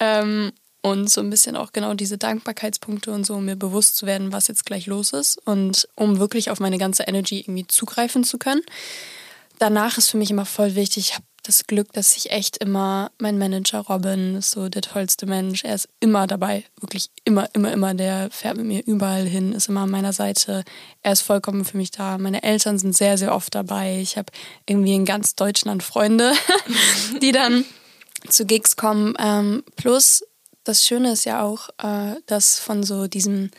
[0.00, 4.06] Ähm, und so ein bisschen auch genau diese Dankbarkeitspunkte und so, um mir bewusst zu
[4.06, 8.22] werden, was jetzt gleich los ist und um wirklich auf meine ganze Energy irgendwie zugreifen
[8.22, 8.62] zu können.
[9.58, 13.10] Danach ist für mich immer voll wichtig, ich habe das Glück, dass ich echt immer,
[13.18, 15.64] mein Manager Robin ist so der tollste Mensch.
[15.64, 17.94] Er ist immer dabei, wirklich immer, immer, immer.
[17.94, 20.64] Der fährt mit mir überall hin, ist immer an meiner Seite.
[21.02, 22.18] Er ist vollkommen für mich da.
[22.18, 24.00] Meine Eltern sind sehr, sehr oft dabei.
[24.00, 24.32] Ich habe
[24.66, 26.32] irgendwie in ganz Deutschland Freunde,
[27.22, 27.64] die dann
[28.28, 29.14] zu Gigs kommen.
[29.18, 30.24] Ähm, plus,
[30.64, 33.50] das Schöne ist ja auch, äh, dass von so diesem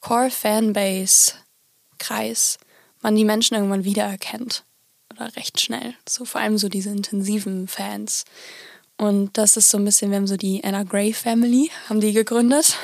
[0.00, 2.58] Core-Fanbase-Kreis
[3.02, 4.64] man die Menschen irgendwann wiedererkennt
[5.16, 5.94] oder recht schnell.
[6.08, 8.24] So vor allem so diese intensiven Fans.
[8.96, 12.12] Und das ist so ein bisschen, wir haben so die Anna Gray Family, haben die
[12.12, 12.76] gegründet.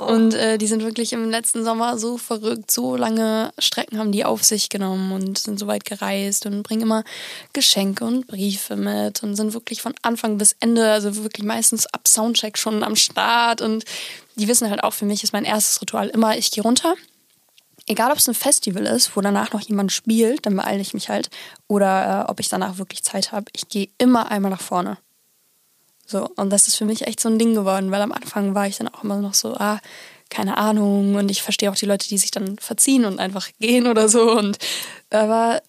[0.00, 0.06] Oh.
[0.06, 4.24] Und äh, die sind wirklich im letzten Sommer so verrückt, so lange Strecken haben die
[4.24, 7.04] auf sich genommen und sind so weit gereist und bringen immer
[7.52, 12.08] Geschenke und Briefe mit und sind wirklich von Anfang bis Ende, also wirklich meistens ab
[12.08, 13.60] Soundcheck schon am Start.
[13.60, 13.84] Und
[14.34, 16.94] die wissen halt auch, für mich ist mein erstes Ritual immer, ich gehe runter
[17.86, 21.08] egal ob es ein Festival ist, wo danach noch jemand spielt, dann beeile ich mich
[21.08, 21.30] halt.
[21.68, 24.98] Oder äh, ob ich danach wirklich Zeit habe, ich gehe immer einmal nach vorne.
[26.06, 28.66] So, und das ist für mich echt so ein Ding geworden, weil am Anfang war
[28.66, 29.80] ich dann auch immer noch so, ah,
[30.30, 31.16] keine Ahnung.
[31.16, 34.30] Und ich verstehe auch die Leute, die sich dann verziehen und einfach gehen oder so.
[34.32, 34.58] Und
[35.10, 35.62] aber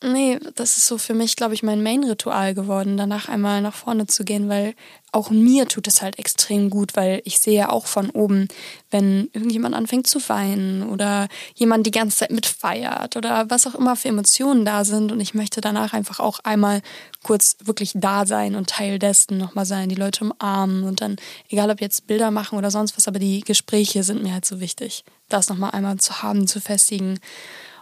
[0.00, 4.06] Nee, das ist so für mich, glaube ich, mein Main-Ritual geworden, danach einmal nach vorne
[4.06, 4.74] zu gehen, weil
[5.10, 8.46] auch mir tut es halt extrem gut, weil ich sehe auch von oben,
[8.92, 11.26] wenn irgendjemand anfängt zu weinen oder
[11.56, 15.34] jemand die ganze Zeit mitfeiert oder was auch immer für Emotionen da sind und ich
[15.34, 16.80] möchte danach einfach auch einmal
[17.24, 21.16] kurz wirklich da sein und Teil dessen nochmal sein, die Leute umarmen und dann,
[21.48, 24.60] egal ob jetzt Bilder machen oder sonst was, aber die Gespräche sind mir halt so
[24.60, 27.18] wichtig, das nochmal einmal zu haben, zu festigen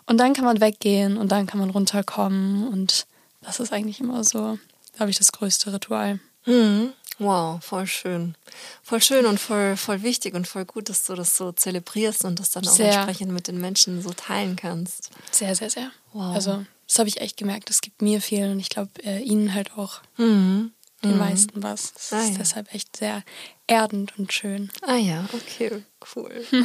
[0.07, 2.69] und dann kann man weggehen und dann kann man runterkommen.
[2.69, 3.07] Und
[3.43, 4.59] das ist eigentlich immer so,
[4.97, 6.21] glaube ich, das größte Ritual.
[6.45, 6.93] Mhm.
[7.19, 8.35] Wow, voll schön.
[8.83, 12.39] Voll schön und voll, voll wichtig und voll gut, dass du das so zelebrierst und
[12.39, 12.93] das dann auch sehr.
[12.93, 15.11] entsprechend mit den Menschen so teilen kannst.
[15.31, 15.91] Sehr, sehr, sehr.
[16.13, 16.35] Wow.
[16.35, 17.71] Also, das habe ich echt gemerkt.
[17.71, 20.01] Das gibt mir viel und ich glaube, äh, ihnen halt auch.
[20.19, 20.73] Mhm.
[21.05, 21.19] Den mhm.
[21.19, 21.93] meisten was.
[21.93, 22.39] Das ah, ist ja.
[22.39, 23.23] deshalb echt sehr
[23.67, 24.71] erdend und schön.
[24.83, 25.83] Ah ja, okay,
[26.15, 26.45] cool.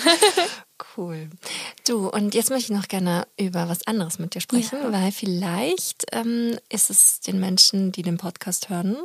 [0.97, 1.29] Cool.
[1.87, 4.91] Du, und jetzt möchte ich noch gerne über was anderes mit dir sprechen, ja.
[4.91, 8.97] weil vielleicht ähm, ist es den Menschen, die den Podcast hören,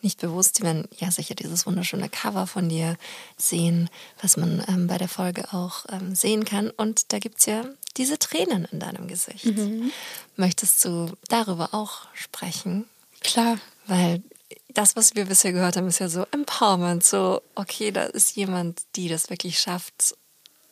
[0.00, 0.58] nicht bewusst.
[0.58, 2.96] Die werden ja sicher dieses wunderschöne Cover von dir
[3.36, 6.70] sehen, was man ähm, bei der Folge auch ähm, sehen kann.
[6.70, 7.64] Und da gibt es ja
[7.96, 9.46] diese Tränen in deinem Gesicht.
[9.46, 9.90] Mhm.
[10.36, 12.84] Möchtest du darüber auch sprechen?
[13.20, 13.58] Klar.
[13.86, 14.22] Weil
[14.68, 18.82] das, was wir bisher gehört haben, ist ja so Empowerment, so, okay, da ist jemand,
[18.96, 20.14] die das wirklich schafft,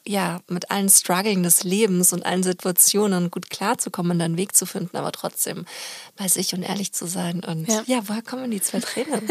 [0.05, 4.67] ja, mit allen Struggeln des Lebens und allen Situationen gut klarzukommen und einen Weg zu
[4.67, 5.65] finden, aber trotzdem
[6.17, 7.45] bei sich und ehrlich zu sein.
[7.45, 9.29] Und ja, ja woher kommen die zwei Tränen?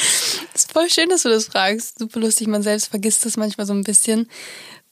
[0.54, 1.98] ist voll schön, dass du das fragst.
[1.98, 4.30] Super lustig, man selbst vergisst das manchmal so ein bisschen.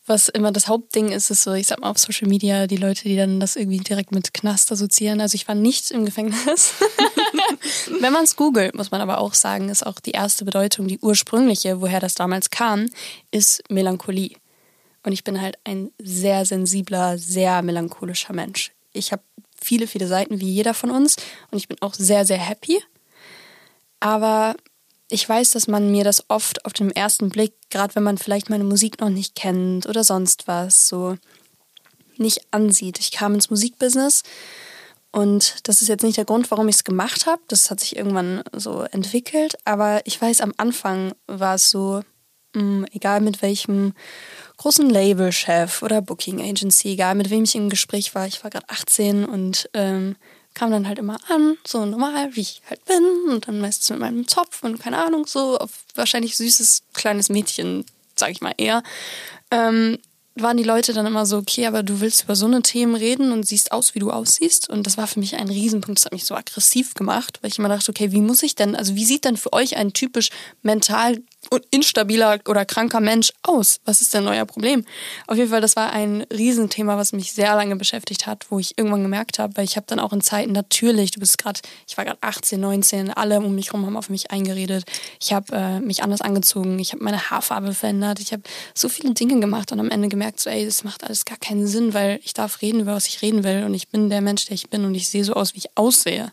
[0.04, 3.04] Was immer das Hauptding ist, ist so, ich sag mal auf Social Media, die Leute,
[3.04, 5.20] die dann das irgendwie direkt mit Knast assoziieren.
[5.20, 6.74] Also ich war nicht im Gefängnis.
[8.00, 10.98] Wenn man es googelt, muss man aber auch sagen, ist auch die erste Bedeutung, die
[10.98, 12.88] ursprüngliche, woher das damals kam,
[13.30, 14.36] ist Melancholie.
[15.04, 18.72] Und ich bin halt ein sehr sensibler, sehr melancholischer Mensch.
[18.92, 19.22] Ich habe
[19.60, 21.16] viele, viele Seiten wie jeder von uns
[21.50, 22.82] und ich bin auch sehr, sehr happy.
[24.00, 24.56] Aber
[25.12, 28.48] ich weiß, dass man mir das oft auf den ersten Blick, gerade wenn man vielleicht
[28.48, 31.16] meine Musik noch nicht kennt oder sonst was, so
[32.16, 32.98] nicht ansieht.
[32.98, 34.22] Ich kam ins Musikbusiness
[35.10, 37.42] und das ist jetzt nicht der Grund, warum ich es gemacht habe.
[37.48, 39.56] Das hat sich irgendwann so entwickelt.
[39.66, 42.02] Aber ich weiß, am Anfang war es so,
[42.54, 43.92] mh, mm, egal mit welchem
[44.56, 48.26] großen Labelchef oder Booking Agency, egal mit wem ich im Gespräch war.
[48.26, 50.16] Ich war gerade 18 und ähm,
[50.54, 53.04] kam dann halt immer an, so normal, wie ich halt bin.
[53.28, 57.84] Und dann meistens mit meinem Zopf und keine Ahnung, so auf wahrscheinlich süßes kleines Mädchen,
[58.16, 58.82] sag ich mal eher.
[59.50, 59.98] Ähm,
[60.34, 63.32] waren die Leute dann immer so, okay, aber du willst über so eine Themen reden
[63.32, 64.68] und siehst aus, wie du aussiehst.
[64.70, 65.98] Und das war für mich ein Riesenpunkt.
[65.98, 68.74] Das hat mich so aggressiv gemacht, weil ich immer dachte, okay, wie muss ich denn,
[68.74, 70.30] also wie sieht denn für euch ein typisch
[70.62, 71.20] mental
[71.70, 73.80] instabiler oder kranker Mensch aus?
[73.84, 74.84] Was ist denn euer Problem?
[75.26, 78.78] Auf jeden Fall, das war ein Riesenthema, was mich sehr lange beschäftigt hat, wo ich
[78.78, 81.96] irgendwann gemerkt habe, weil ich habe dann auch in Zeiten natürlich, du bist gerade, ich
[81.96, 84.84] war gerade 18, 19, alle um mich herum haben auf mich eingeredet.
[85.20, 88.42] Ich habe äh, mich anders angezogen, ich habe meine Haarfarbe verändert, ich habe
[88.74, 91.66] so viele Dinge gemacht und am Ende gemerkt, so ey, das macht alles gar keinen
[91.66, 94.46] Sinn, weil ich darf reden, über was ich reden will und ich bin der Mensch,
[94.46, 96.32] der ich bin und ich sehe so aus, wie ich aussehe.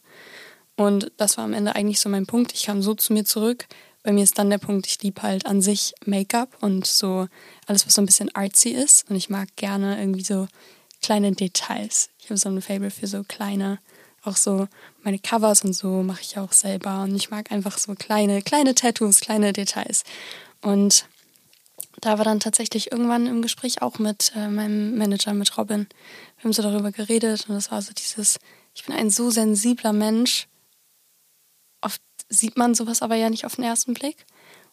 [0.76, 2.54] Und das war am Ende eigentlich so mein Punkt.
[2.54, 3.68] Ich kam so zu mir zurück,
[4.10, 7.28] bei mir ist dann der Punkt, ich liebe halt an sich Make-up und so
[7.68, 9.08] alles, was so ein bisschen artsy ist.
[9.08, 10.48] Und ich mag gerne irgendwie so
[11.00, 12.10] kleine Details.
[12.18, 13.78] Ich habe so ein Fable für so kleine,
[14.24, 14.68] auch so
[15.04, 17.04] meine Covers und so mache ich auch selber.
[17.04, 20.04] Und ich mag einfach so kleine, kleine Tattoos, kleine Details.
[20.64, 21.06] Und
[22.02, 25.88] da war dann tatsächlich irgendwann im Gespräch auch mit äh, meinem Manager, mit Robin.
[26.38, 28.40] Wir haben so darüber geredet und das war so dieses,
[28.74, 30.48] ich bin ein so sensibler Mensch
[32.30, 34.26] sieht man sowas aber ja nicht auf den ersten Blick.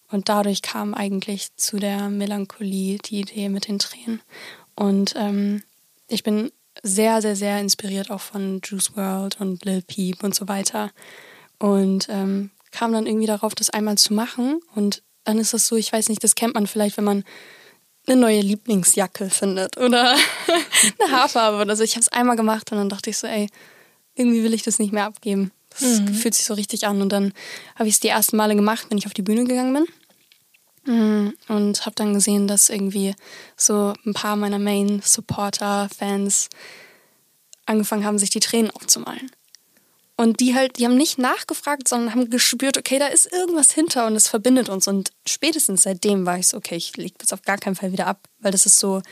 [0.09, 4.21] Und dadurch kam eigentlich zu der Melancholie die Idee mit den Tränen.
[4.77, 5.63] Und ähm,
[6.07, 6.53] ich bin
[6.83, 10.93] sehr, sehr, sehr inspiriert auch von Juice World und Lil Peep und so weiter.
[11.59, 14.61] Und ähm, kam dann irgendwie darauf, das einmal zu machen.
[14.75, 17.25] Und dann ist das so, ich weiß nicht, das kennt man vielleicht, wenn man
[18.07, 20.15] eine neue Lieblingsjacke findet oder
[21.01, 21.83] eine Haarfarbe oder so.
[21.83, 23.49] Ich habe es einmal gemacht und dann dachte ich so, ey,
[24.15, 25.51] irgendwie will ich das nicht mehr abgeben.
[25.81, 26.15] Das mhm.
[26.15, 27.01] fühlt sich so richtig an.
[27.03, 27.33] Und dann
[27.75, 29.87] habe ich es die ersten Male gemacht, wenn ich auf die Bühne gegangen bin.
[30.87, 31.35] Mhm.
[31.49, 33.15] Und habe dann gesehen, dass irgendwie
[33.57, 36.49] so ein paar meiner Main-Supporter, Fans
[37.67, 39.31] angefangen haben, sich die Tränen aufzumalen.
[40.19, 44.07] Und die halt, die haben nicht nachgefragt, sondern haben gespürt, okay, da ist irgendwas hinter
[44.07, 44.89] und es verbindet uns.
[44.89, 48.07] Und spätestens seitdem war ich so, okay, ich lege das auf gar keinen Fall wieder
[48.07, 49.03] ab, weil das ist so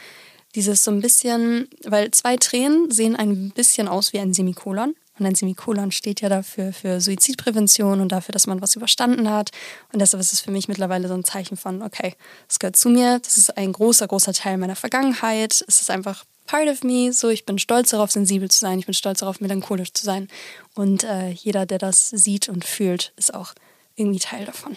[0.54, 4.94] dieses so ein bisschen, weil zwei Tränen sehen ein bisschen aus wie ein Semikolon.
[5.16, 9.30] Man nennt sie Mikolon, steht ja dafür für Suizidprävention und dafür, dass man was überstanden
[9.30, 9.50] hat.
[9.92, 12.14] Und deshalb ist es für mich mittlerweile so ein Zeichen von, okay,
[12.48, 15.64] es gehört zu mir, das ist ein großer, großer Teil meiner Vergangenheit.
[15.68, 17.12] Es ist einfach part of me.
[17.12, 18.78] So, ich bin stolz darauf, sensibel zu sein.
[18.80, 20.28] Ich bin stolz darauf, melancholisch zu sein.
[20.74, 23.54] Und äh, jeder, der das sieht und fühlt, ist auch
[23.96, 24.76] irgendwie Teil davon.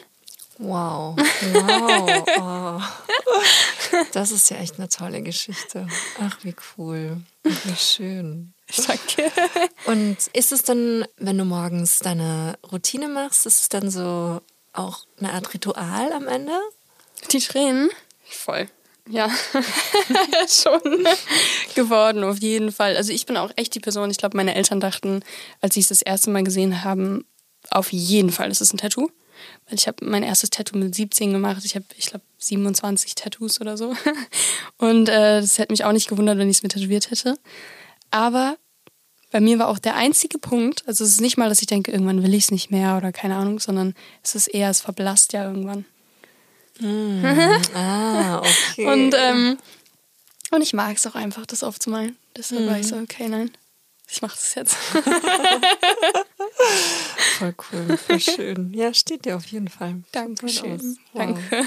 [0.59, 2.37] Wow, wow.
[2.39, 2.81] Oh.
[4.11, 5.87] Das ist ja echt eine tolle Geschichte.
[6.19, 7.21] Ach, wie cool.
[7.43, 8.53] Wie schön.
[8.87, 9.31] Danke.
[9.85, 14.41] Und ist es dann, wenn du morgens deine Routine machst, ist es dann so
[14.73, 16.53] auch eine Art Ritual am Ende?
[17.31, 17.89] Die Tränen?
[18.25, 18.67] Voll.
[19.09, 19.29] Ja,
[20.49, 21.07] schon
[21.75, 22.97] geworden, auf jeden Fall.
[22.97, 25.23] Also ich bin auch echt die Person, ich glaube, meine Eltern dachten,
[25.61, 27.25] als sie es das erste Mal gesehen haben,
[27.69, 29.09] auf jeden Fall, das ist ein Tattoo.
[29.67, 31.63] Weil ich habe mein erstes Tattoo mit 17 gemacht.
[31.63, 33.95] Ich habe, ich glaube, 27 Tattoos oder so.
[34.77, 37.37] Und äh, das hätte mich auch nicht gewundert, wenn ich es mir tätowiert hätte.
[38.11, 38.57] Aber
[39.31, 41.91] bei mir war auch der einzige Punkt, also es ist nicht mal, dass ich denke,
[41.91, 43.93] irgendwann will ich es nicht mehr oder keine Ahnung, sondern
[44.23, 45.85] es ist eher, es verblasst ja irgendwann.
[46.79, 47.25] Mm.
[47.75, 48.39] ah,
[48.71, 48.85] okay.
[48.85, 49.57] Und, ähm,
[50.51, 52.15] und ich mag es auch einfach, das aufzumalen.
[52.35, 52.67] Deshalb mm.
[52.67, 53.51] war ich so, okay, nein,
[54.09, 54.75] ich mache das jetzt.
[57.37, 58.73] voll cool, voll schön.
[58.73, 60.03] Ja, steht dir auf jeden Fall.
[60.13, 60.97] Dankeschön.
[61.13, 61.37] Wow.
[61.51, 61.65] Danke.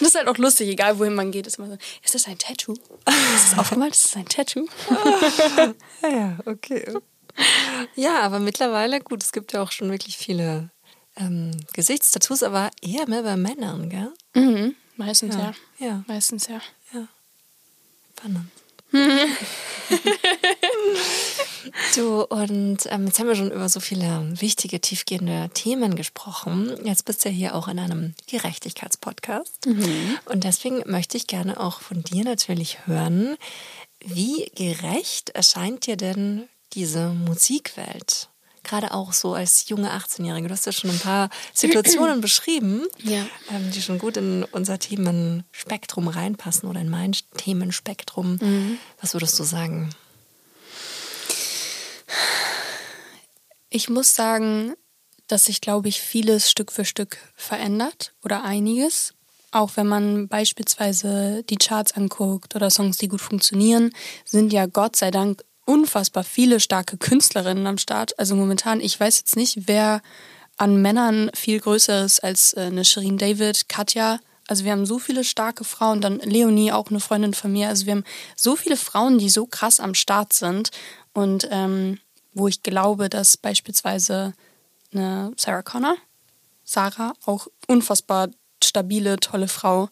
[0.00, 2.38] Das ist halt auch lustig, egal wohin man geht, ist immer so, ist das ein
[2.38, 2.72] Tattoo?
[2.74, 3.94] Ist das aufgemalt?
[3.94, 4.66] Ist das ein Tattoo?
[6.02, 6.94] ja, ja, okay.
[7.94, 10.70] Ja, aber mittlerweile, gut, es gibt ja auch schon wirklich viele
[11.16, 14.12] ähm, Gesichtstattoos, aber eher mehr bei Männern, gell?
[14.34, 15.52] Mhm, meistens ja.
[15.78, 15.86] ja.
[15.86, 16.04] Ja.
[16.06, 16.60] Meistens ja.
[16.92, 17.08] Ja.
[18.18, 18.50] Spannend.
[21.94, 26.74] Du, und ähm, jetzt haben wir schon über so viele wichtige, tiefgehende Themen gesprochen.
[26.84, 29.66] Jetzt bist du ja hier auch in einem Gerechtigkeitspodcast.
[29.66, 30.18] Mhm.
[30.26, 33.36] Und deswegen möchte ich gerne auch von dir natürlich hören,
[34.04, 38.28] wie gerecht erscheint dir denn diese Musikwelt?
[38.64, 40.48] Gerade auch so als junge 18-Jährige.
[40.48, 43.26] Du hast ja schon ein paar Situationen beschrieben, ja.
[43.50, 48.38] ähm, die schon gut in unser Themenspektrum reinpassen oder in mein Themenspektrum.
[48.40, 48.78] Mhm.
[49.00, 49.90] Was würdest du sagen?
[53.70, 54.74] Ich muss sagen,
[55.28, 59.14] dass sich, glaube ich, vieles Stück für Stück verändert oder einiges.
[59.50, 63.92] Auch wenn man beispielsweise die Charts anguckt oder Songs, die gut funktionieren,
[64.24, 68.18] sind ja Gott sei Dank unfassbar viele starke Künstlerinnen am Start.
[68.18, 70.02] Also momentan, ich weiß jetzt nicht, wer
[70.56, 74.20] an Männern viel größer ist als äh, eine Shirin David, Katja.
[74.48, 77.68] Also wir haben so viele starke Frauen, dann Leonie, auch eine Freundin von mir.
[77.68, 78.04] Also wir haben
[78.36, 80.70] so viele Frauen, die so krass am Start sind
[81.14, 81.98] und ähm,
[82.34, 84.34] wo ich glaube, dass beispielsweise
[84.92, 85.96] eine Sarah Connor,
[86.64, 88.28] Sarah, auch unfassbar
[88.62, 89.88] stabile, tolle Frau,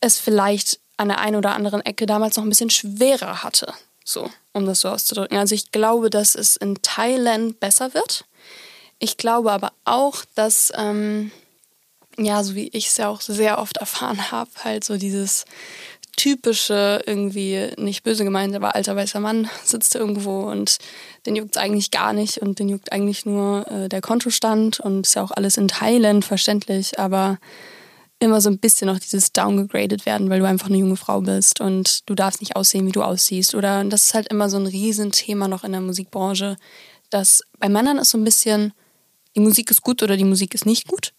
[0.00, 3.72] es vielleicht an der einen oder anderen Ecke damals noch ein bisschen schwerer hatte.
[4.08, 5.36] So, um das so auszudrücken.
[5.36, 8.24] Also ich glaube, dass es in Thailand besser wird.
[9.00, 11.32] Ich glaube aber auch, dass, ähm,
[12.16, 15.44] ja, so wie ich es ja auch sehr oft erfahren habe, halt so dieses
[16.16, 20.78] typische, irgendwie nicht böse gemeint, aber alter weißer Mann sitzt irgendwo und
[21.26, 25.04] den juckt es eigentlich gar nicht und den juckt eigentlich nur äh, der Kontostand und
[25.04, 27.38] ist ja auch alles in Thailand verständlich, aber
[28.18, 31.60] immer so ein bisschen noch dieses downgegradet werden, weil du einfach eine junge Frau bist
[31.60, 33.54] und du darfst nicht aussehen, wie du aussiehst.
[33.54, 36.56] Oder das ist halt immer so ein Riesenthema noch in der Musikbranche,
[37.10, 38.72] dass bei Männern ist so ein bisschen,
[39.34, 41.12] die Musik ist gut oder die Musik ist nicht gut.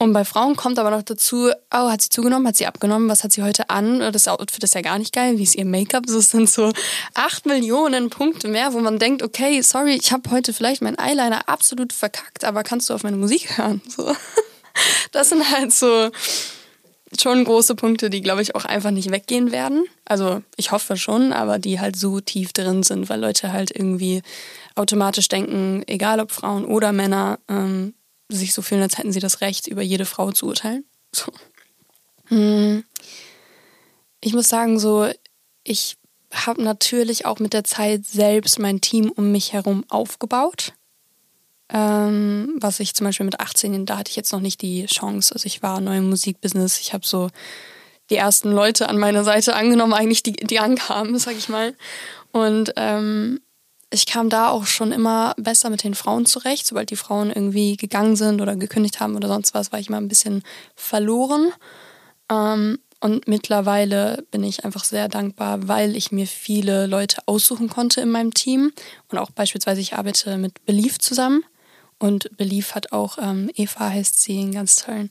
[0.00, 3.22] Und bei Frauen kommt aber noch dazu, oh, hat sie zugenommen, hat sie abgenommen, was
[3.22, 4.00] hat sie heute an?
[4.12, 6.04] Das Outfit ist ja gar nicht geil, wie ist ihr Make-up?
[6.06, 6.72] Das sind so
[7.14, 11.48] acht Millionen Punkte mehr, wo man denkt, okay, sorry, ich habe heute vielleicht meinen Eyeliner
[11.48, 13.80] absolut verkackt, aber kannst du auf meine Musik hören?
[13.88, 14.12] So.
[15.12, 16.10] Das sind halt so
[17.20, 19.84] schon große Punkte, die, glaube ich, auch einfach nicht weggehen werden.
[20.04, 24.22] Also ich hoffe schon, aber die halt so tief drin sind, weil Leute halt irgendwie
[24.74, 27.94] automatisch denken, egal ob Frauen oder Männer, ähm,
[28.28, 30.84] sich so fühlen, als hätten sie das Recht, über jede Frau zu urteilen.
[31.12, 31.32] So.
[32.26, 32.84] Hm.
[34.20, 35.08] Ich muss sagen, so,
[35.62, 35.96] ich
[36.32, 40.72] habe natürlich auch mit der Zeit selbst mein Team um mich herum aufgebaut.
[41.72, 45.34] Ähm, was ich zum Beispiel mit 18, da hatte ich jetzt noch nicht die Chance.
[45.34, 46.80] Also ich war neu im Musikbusiness.
[46.80, 47.30] Ich habe so
[48.10, 51.74] die ersten Leute an meiner Seite angenommen, eigentlich die, die ankamen, sag ich mal.
[52.32, 53.40] Und ähm,
[53.90, 56.66] ich kam da auch schon immer besser mit den Frauen zurecht.
[56.66, 60.00] Sobald die Frauen irgendwie gegangen sind oder gekündigt haben oder sonst was, war ich immer
[60.00, 60.42] ein bisschen
[60.74, 61.52] verloren.
[62.30, 68.00] Ähm, und mittlerweile bin ich einfach sehr dankbar, weil ich mir viele Leute aussuchen konnte
[68.00, 68.72] in meinem Team.
[69.08, 71.44] Und auch beispielsweise, ich arbeite mit Belief zusammen.
[72.04, 75.10] Und Belief hat auch, ähm, Eva heißt sie, einen ganz tollen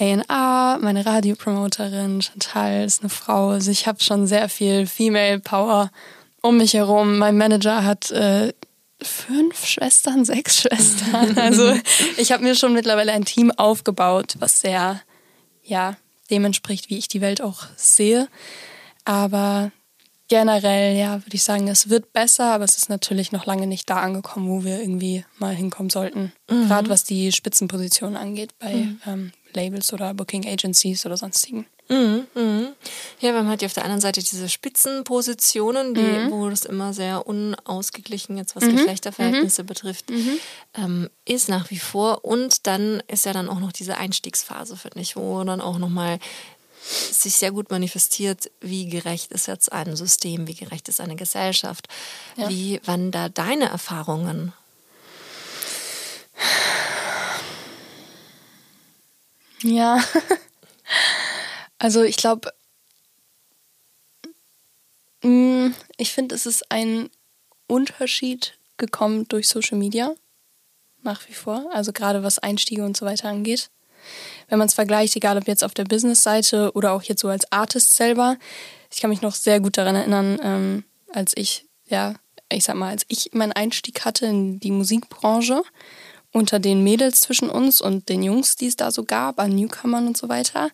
[0.00, 3.50] A&A, meine Radiopromoterin, Chantal ist eine Frau.
[3.50, 5.92] Also ich habe schon sehr viel Female Power
[6.40, 7.18] um mich herum.
[7.18, 8.52] Mein Manager hat äh,
[9.00, 11.38] fünf Schwestern, sechs Schwestern.
[11.38, 11.76] Also
[12.16, 15.00] ich habe mir schon mittlerweile ein Team aufgebaut, was sehr,
[15.62, 15.96] ja,
[16.28, 18.26] dem entspricht, wie ich die Welt auch sehe.
[19.04, 19.70] Aber
[20.32, 23.90] generell, ja, würde ich sagen, es wird besser, aber es ist natürlich noch lange nicht
[23.90, 26.32] da angekommen, wo wir irgendwie mal hinkommen sollten.
[26.48, 26.68] Mhm.
[26.68, 29.00] Gerade was die Spitzenpositionen angeht bei mhm.
[29.06, 31.66] ähm, Labels oder Booking Agencies oder sonstigen.
[31.90, 32.72] Mhm, mh.
[33.20, 36.30] Ja, wir haben halt auf der anderen Seite diese Spitzenpositionen, die, mhm.
[36.30, 38.76] wo das immer sehr unausgeglichen jetzt was mhm.
[38.76, 39.66] Geschlechterverhältnisse mhm.
[39.66, 40.38] betrifft, mhm.
[40.74, 42.24] ähm, ist nach wie vor.
[42.24, 46.18] Und dann ist ja dann auch noch diese Einstiegsphase, finde ich, wo dann auch nochmal
[46.82, 51.88] sich sehr gut manifestiert, wie gerecht ist jetzt ein System, wie gerecht ist eine Gesellschaft,
[52.36, 52.48] ja.
[52.48, 54.52] wie wann da deine Erfahrungen
[59.62, 60.02] Ja.
[61.78, 62.52] Also ich glaube,
[65.24, 67.10] mm, ich finde, es ist ein
[67.66, 70.14] Unterschied gekommen durch Social Media.
[71.02, 71.68] Nach wie vor.
[71.72, 73.68] Also gerade was Einstiege und so weiter angeht.
[74.48, 77.50] Wenn man es vergleicht, egal ob jetzt auf der Business-Seite oder auch jetzt so als
[77.50, 78.36] Artist selber.
[78.90, 82.14] Ich kann mich noch sehr gut daran erinnern, ähm, als ich, ja,
[82.50, 85.62] ich sag mal, als ich meinen Einstieg hatte in die Musikbranche
[86.32, 90.06] unter den Mädels zwischen uns und den Jungs, die es da so gab, an Newcomern
[90.06, 90.70] und so weiter,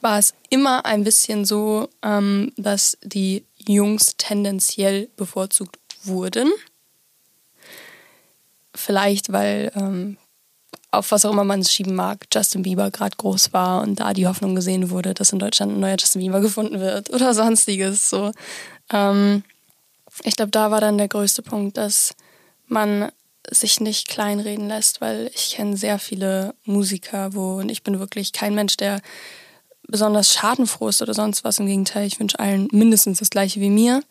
[0.00, 6.50] war es immer ein bisschen so, ähm, dass die Jungs tendenziell bevorzugt wurden.
[8.74, 10.16] Vielleicht, weil ähm,
[10.92, 14.12] auf was auch immer man es schieben mag, Justin Bieber gerade groß war und da
[14.12, 18.08] die Hoffnung gesehen wurde, dass in Deutschland ein neuer Justin Bieber gefunden wird oder sonstiges.
[18.10, 18.30] So.
[18.92, 19.42] Ähm,
[20.22, 22.14] ich glaube, da war dann der größte Punkt, dass
[22.66, 23.10] man
[23.50, 28.32] sich nicht kleinreden lässt, weil ich kenne sehr viele Musiker, wo und ich bin wirklich
[28.32, 29.00] kein Mensch, der
[29.88, 31.58] besonders schadenfroh ist oder sonst was.
[31.58, 34.02] Im Gegenteil, ich wünsche allen mindestens das gleiche wie mir.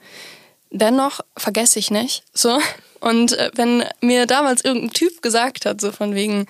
[0.72, 2.24] Dennoch vergesse ich nicht.
[2.34, 2.60] So.
[3.00, 6.48] Und äh, wenn mir damals irgendein Typ gesagt hat, so von wegen,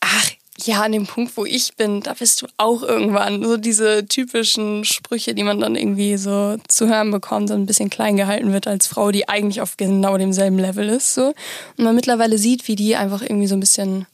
[0.00, 0.30] ach,
[0.64, 3.44] ja, an dem Punkt, wo ich bin, da bist du auch irgendwann.
[3.44, 7.90] So diese typischen Sprüche, die man dann irgendwie so zu hören bekommt und ein bisschen
[7.90, 11.14] klein gehalten wird als Frau, die eigentlich auf genau demselben Level ist.
[11.14, 11.28] So.
[11.76, 14.06] Und man mittlerweile sieht, wie die einfach irgendwie so ein bisschen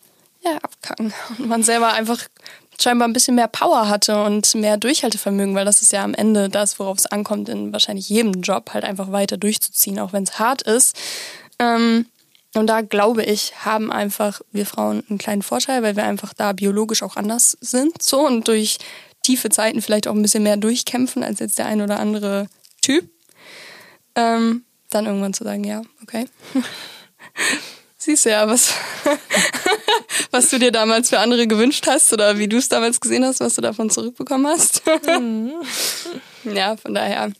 [0.45, 1.15] ja, abkacken.
[1.39, 2.21] Und man selber einfach
[2.81, 6.49] scheinbar ein bisschen mehr Power hatte und mehr Durchhaltevermögen, weil das ist ja am Ende
[6.49, 10.39] das, worauf es ankommt, in wahrscheinlich jedem Job halt einfach weiter durchzuziehen, auch wenn es
[10.39, 10.97] hart ist.
[11.59, 12.07] Ähm,
[12.55, 16.53] und da glaube ich, haben einfach wir Frauen einen kleinen Vorteil, weil wir einfach da
[16.53, 18.01] biologisch auch anders sind.
[18.03, 18.79] So und durch
[19.25, 22.47] tiefe Zeiten vielleicht auch ein bisschen mehr durchkämpfen als jetzt der ein oder andere
[22.81, 23.09] Typ.
[24.15, 26.27] Ähm, dann irgendwann zu sagen, ja, okay.
[27.99, 28.73] Siehst du ja, was,
[30.31, 33.41] was du dir damals für andere gewünscht hast oder wie du es damals gesehen hast,
[33.41, 34.83] was du davon zurückbekommen hast.
[35.07, 35.53] Mhm.
[36.55, 37.33] ja, von daher.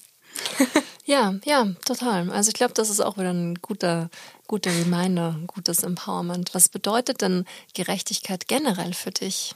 [1.07, 2.31] Ja, ja, total.
[2.31, 4.09] Also ich glaube, das ist auch wieder ein guter,
[4.47, 6.55] guter Reminder, gutes Empowerment.
[6.55, 7.45] Was bedeutet denn
[7.75, 9.55] Gerechtigkeit generell für dich?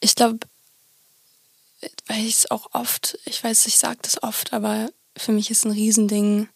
[0.00, 0.38] Ich glaube,
[2.06, 5.64] weil ich es auch oft, ich weiß, ich sage das oft, aber für mich ist
[5.66, 6.48] ein Riesending,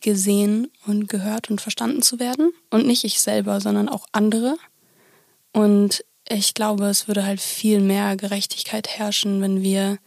[0.00, 2.52] gesehen und gehört und verstanden zu werden.
[2.70, 4.56] Und nicht ich selber, sondern auch andere.
[5.52, 9.98] Und ich glaube, es würde halt viel mehr Gerechtigkeit herrschen, wenn wir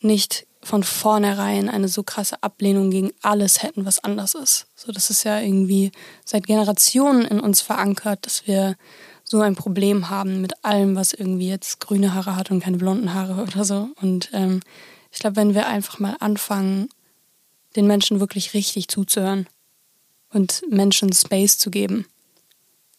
[0.00, 4.66] nicht von vornherein eine so krasse Ablehnung gegen alles hätten, was anders ist.
[4.76, 5.90] So, das ist ja irgendwie
[6.24, 8.76] seit Generationen in uns verankert, dass wir
[9.24, 13.12] so ein Problem haben mit allem, was irgendwie jetzt grüne Haare hat und keine blonden
[13.12, 13.88] Haare oder so.
[14.00, 14.60] Und ähm,
[15.10, 16.88] ich glaube, wenn wir einfach mal anfangen,
[17.76, 19.46] den Menschen wirklich richtig zuzuhören
[20.30, 22.06] und Menschen Space zu geben,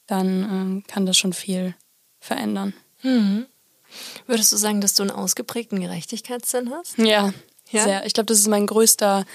[0.08, 1.76] dann ähm, kann das schon viel
[2.20, 2.74] verändern.
[3.02, 3.46] Mhm.
[4.28, 6.98] Würdest du sagen, dass du einen ausgeprägten Gerechtigkeitssinn hast?
[6.98, 7.34] Ja,
[7.70, 7.84] ja?
[7.84, 8.06] sehr.
[8.06, 9.26] Ich glaube, das ist mein größter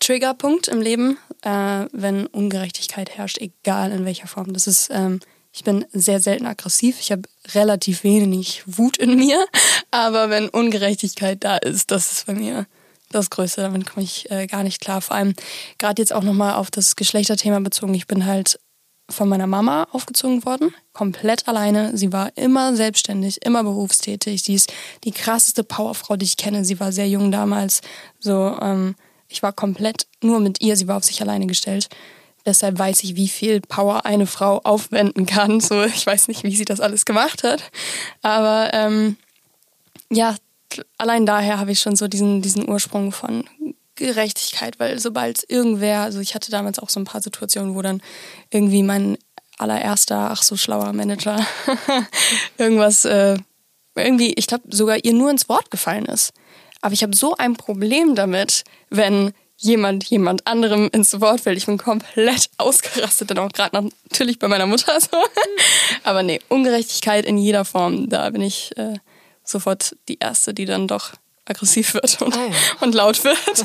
[0.00, 4.52] Triggerpunkt im Leben, äh, wenn Ungerechtigkeit herrscht, egal in welcher Form.
[4.52, 5.20] Das ist, ähm,
[5.52, 6.98] ich bin sehr selten aggressiv.
[7.00, 7.22] Ich habe
[7.54, 9.44] relativ wenig Wut in mir,
[9.90, 12.66] aber wenn Ungerechtigkeit da ist, das ist bei mir
[13.10, 13.62] das Größte.
[13.62, 15.00] Damit komme ich äh, gar nicht klar.
[15.00, 15.34] Vor allem
[15.78, 17.94] gerade jetzt auch nochmal auf das Geschlechterthema bezogen.
[17.94, 18.58] Ich bin halt
[19.10, 21.96] von meiner Mama aufgezogen worden, komplett alleine.
[21.96, 24.42] Sie war immer selbstständig, immer berufstätig.
[24.42, 24.72] Sie ist
[25.04, 26.64] die krasseste Powerfrau, die ich kenne.
[26.64, 27.80] Sie war sehr jung damals.
[28.20, 28.94] So, ähm,
[29.28, 30.76] ich war komplett nur mit ihr.
[30.76, 31.88] Sie war auf sich alleine gestellt.
[32.46, 35.60] Deshalb weiß ich, wie viel Power eine Frau aufwenden kann.
[35.60, 37.70] So, ich weiß nicht, wie sie das alles gemacht hat.
[38.22, 39.16] Aber ähm,
[40.10, 40.36] ja,
[40.98, 43.44] allein daher habe ich schon so diesen, diesen Ursprung von
[43.96, 48.02] Gerechtigkeit, weil sobald irgendwer, also ich hatte damals auch so ein paar Situationen, wo dann
[48.50, 49.18] irgendwie mein
[49.58, 51.44] allererster, ach so schlauer Manager
[52.58, 53.36] irgendwas, äh,
[53.94, 56.32] irgendwie, ich glaube sogar ihr nur ins Wort gefallen ist.
[56.80, 61.58] Aber ich habe so ein Problem damit, wenn jemand jemand anderem ins Wort fällt.
[61.58, 65.16] Ich bin komplett ausgerastet, dann auch gerade natürlich bei meiner Mutter so.
[66.02, 68.94] Aber nee, Ungerechtigkeit in jeder Form, da bin ich äh,
[69.50, 71.12] sofort die Erste, die dann doch
[71.44, 72.54] aggressiv wird und, ah ja.
[72.80, 73.38] und laut wird.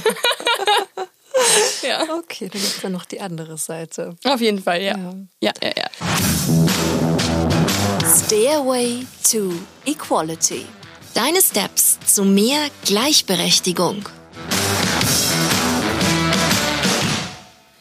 [1.84, 2.04] ja.
[2.18, 4.16] Okay, dann gibt es dann noch die andere Seite.
[4.24, 4.98] Auf jeden Fall, ja.
[5.40, 5.90] Ja, ja, ja.
[8.06, 9.54] Stairway to
[9.86, 10.66] Equality.
[11.14, 14.10] Deine Steps zu mehr Gleichberechtigung.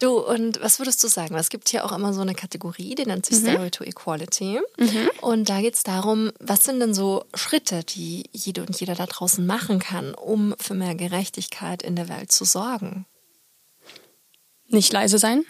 [0.04, 1.34] Du, und was würdest du sagen?
[1.34, 3.46] Es gibt hier auch immer so eine Kategorie, die nennt sich mhm.
[3.46, 4.60] Stairway to Equality.
[4.76, 5.10] Mhm.
[5.22, 9.06] Und da geht es darum, was sind denn so Schritte, die jede und jeder da
[9.06, 13.06] draußen machen kann, um für mehr Gerechtigkeit in der Welt zu sorgen?
[14.66, 15.46] Nicht leise sein.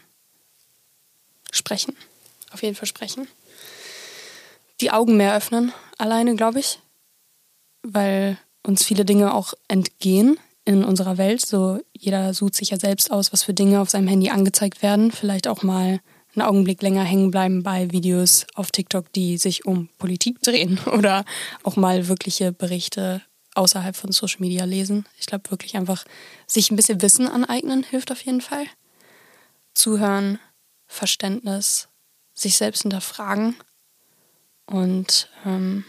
[1.51, 1.97] Sprechen.
[2.53, 3.27] Auf jeden Fall sprechen.
[4.81, 6.79] Die Augen mehr öffnen, alleine, glaube ich.
[7.83, 11.45] Weil uns viele Dinge auch entgehen in unserer Welt.
[11.45, 15.13] So jeder sucht sich ja selbst aus, was für Dinge auf seinem Handy angezeigt werden.
[15.13, 16.01] Vielleicht auch mal
[16.35, 21.25] einen Augenblick länger hängen bleiben bei Videos auf TikTok, die sich um Politik drehen oder
[21.63, 23.23] auch mal wirkliche Berichte
[23.55, 25.07] außerhalb von Social Media lesen.
[25.19, 26.05] Ich glaube wirklich einfach,
[26.47, 28.67] sich ein bisschen Wissen aneignen hilft auf jeden Fall.
[29.75, 30.39] Zuhören,
[30.87, 31.89] Verständnis,
[32.33, 33.55] sich selbst hinterfragen
[34.67, 35.85] und ähm,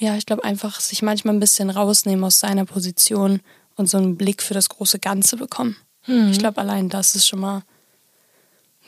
[0.00, 3.40] ja, ich glaube einfach sich manchmal ein bisschen rausnehmen aus seiner Position
[3.76, 5.76] und so einen Blick für das große Ganze bekommen.
[6.06, 6.30] Mhm.
[6.30, 7.62] Ich glaube, allein das ist schon mal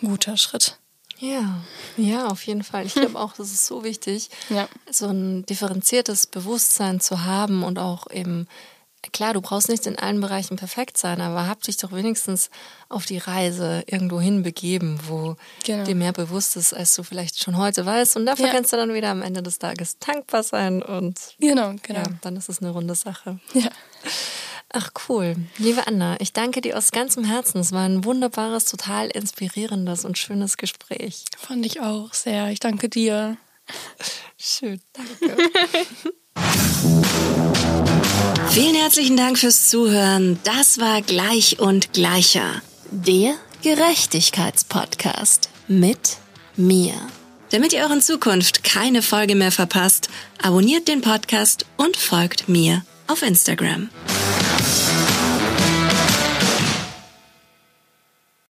[0.00, 0.78] ein guter Schritt.
[1.18, 1.62] Ja,
[1.96, 2.86] ja, auf jeden Fall.
[2.86, 4.68] Ich glaube auch, das ist so wichtig, ja.
[4.90, 8.48] so ein differenziertes Bewusstsein zu haben und auch eben
[9.12, 12.50] klar, du brauchst nicht in allen Bereichen perfekt sein, aber hab dich doch wenigstens
[12.88, 15.84] auf die Reise irgendwo hin begeben, wo genau.
[15.84, 18.16] dir mehr bewusst ist, als du vielleicht schon heute weißt.
[18.16, 18.52] Und dafür ja.
[18.52, 22.00] kannst du dann wieder am Ende des Tages tankbar sein und genau, genau.
[22.00, 23.40] Ja, dann ist es eine runde Sache.
[23.54, 23.70] Ja.
[24.74, 25.36] Ach cool.
[25.58, 27.60] Liebe Anna, ich danke dir aus ganzem Herzen.
[27.60, 31.24] Es war ein wunderbares, total inspirierendes und schönes Gespräch.
[31.36, 32.48] Fand ich auch sehr.
[32.48, 33.36] Ich danke dir.
[34.38, 35.36] Schön, danke.
[38.50, 40.38] Vielen herzlichen Dank fürs Zuhören.
[40.44, 42.62] Das war Gleich und Gleicher.
[42.90, 46.18] Der Gerechtigkeitspodcast mit
[46.56, 46.92] mir.
[47.50, 50.08] Damit ihr auch in Zukunft keine Folge mehr verpasst,
[50.42, 53.90] abonniert den Podcast und folgt mir auf Instagram.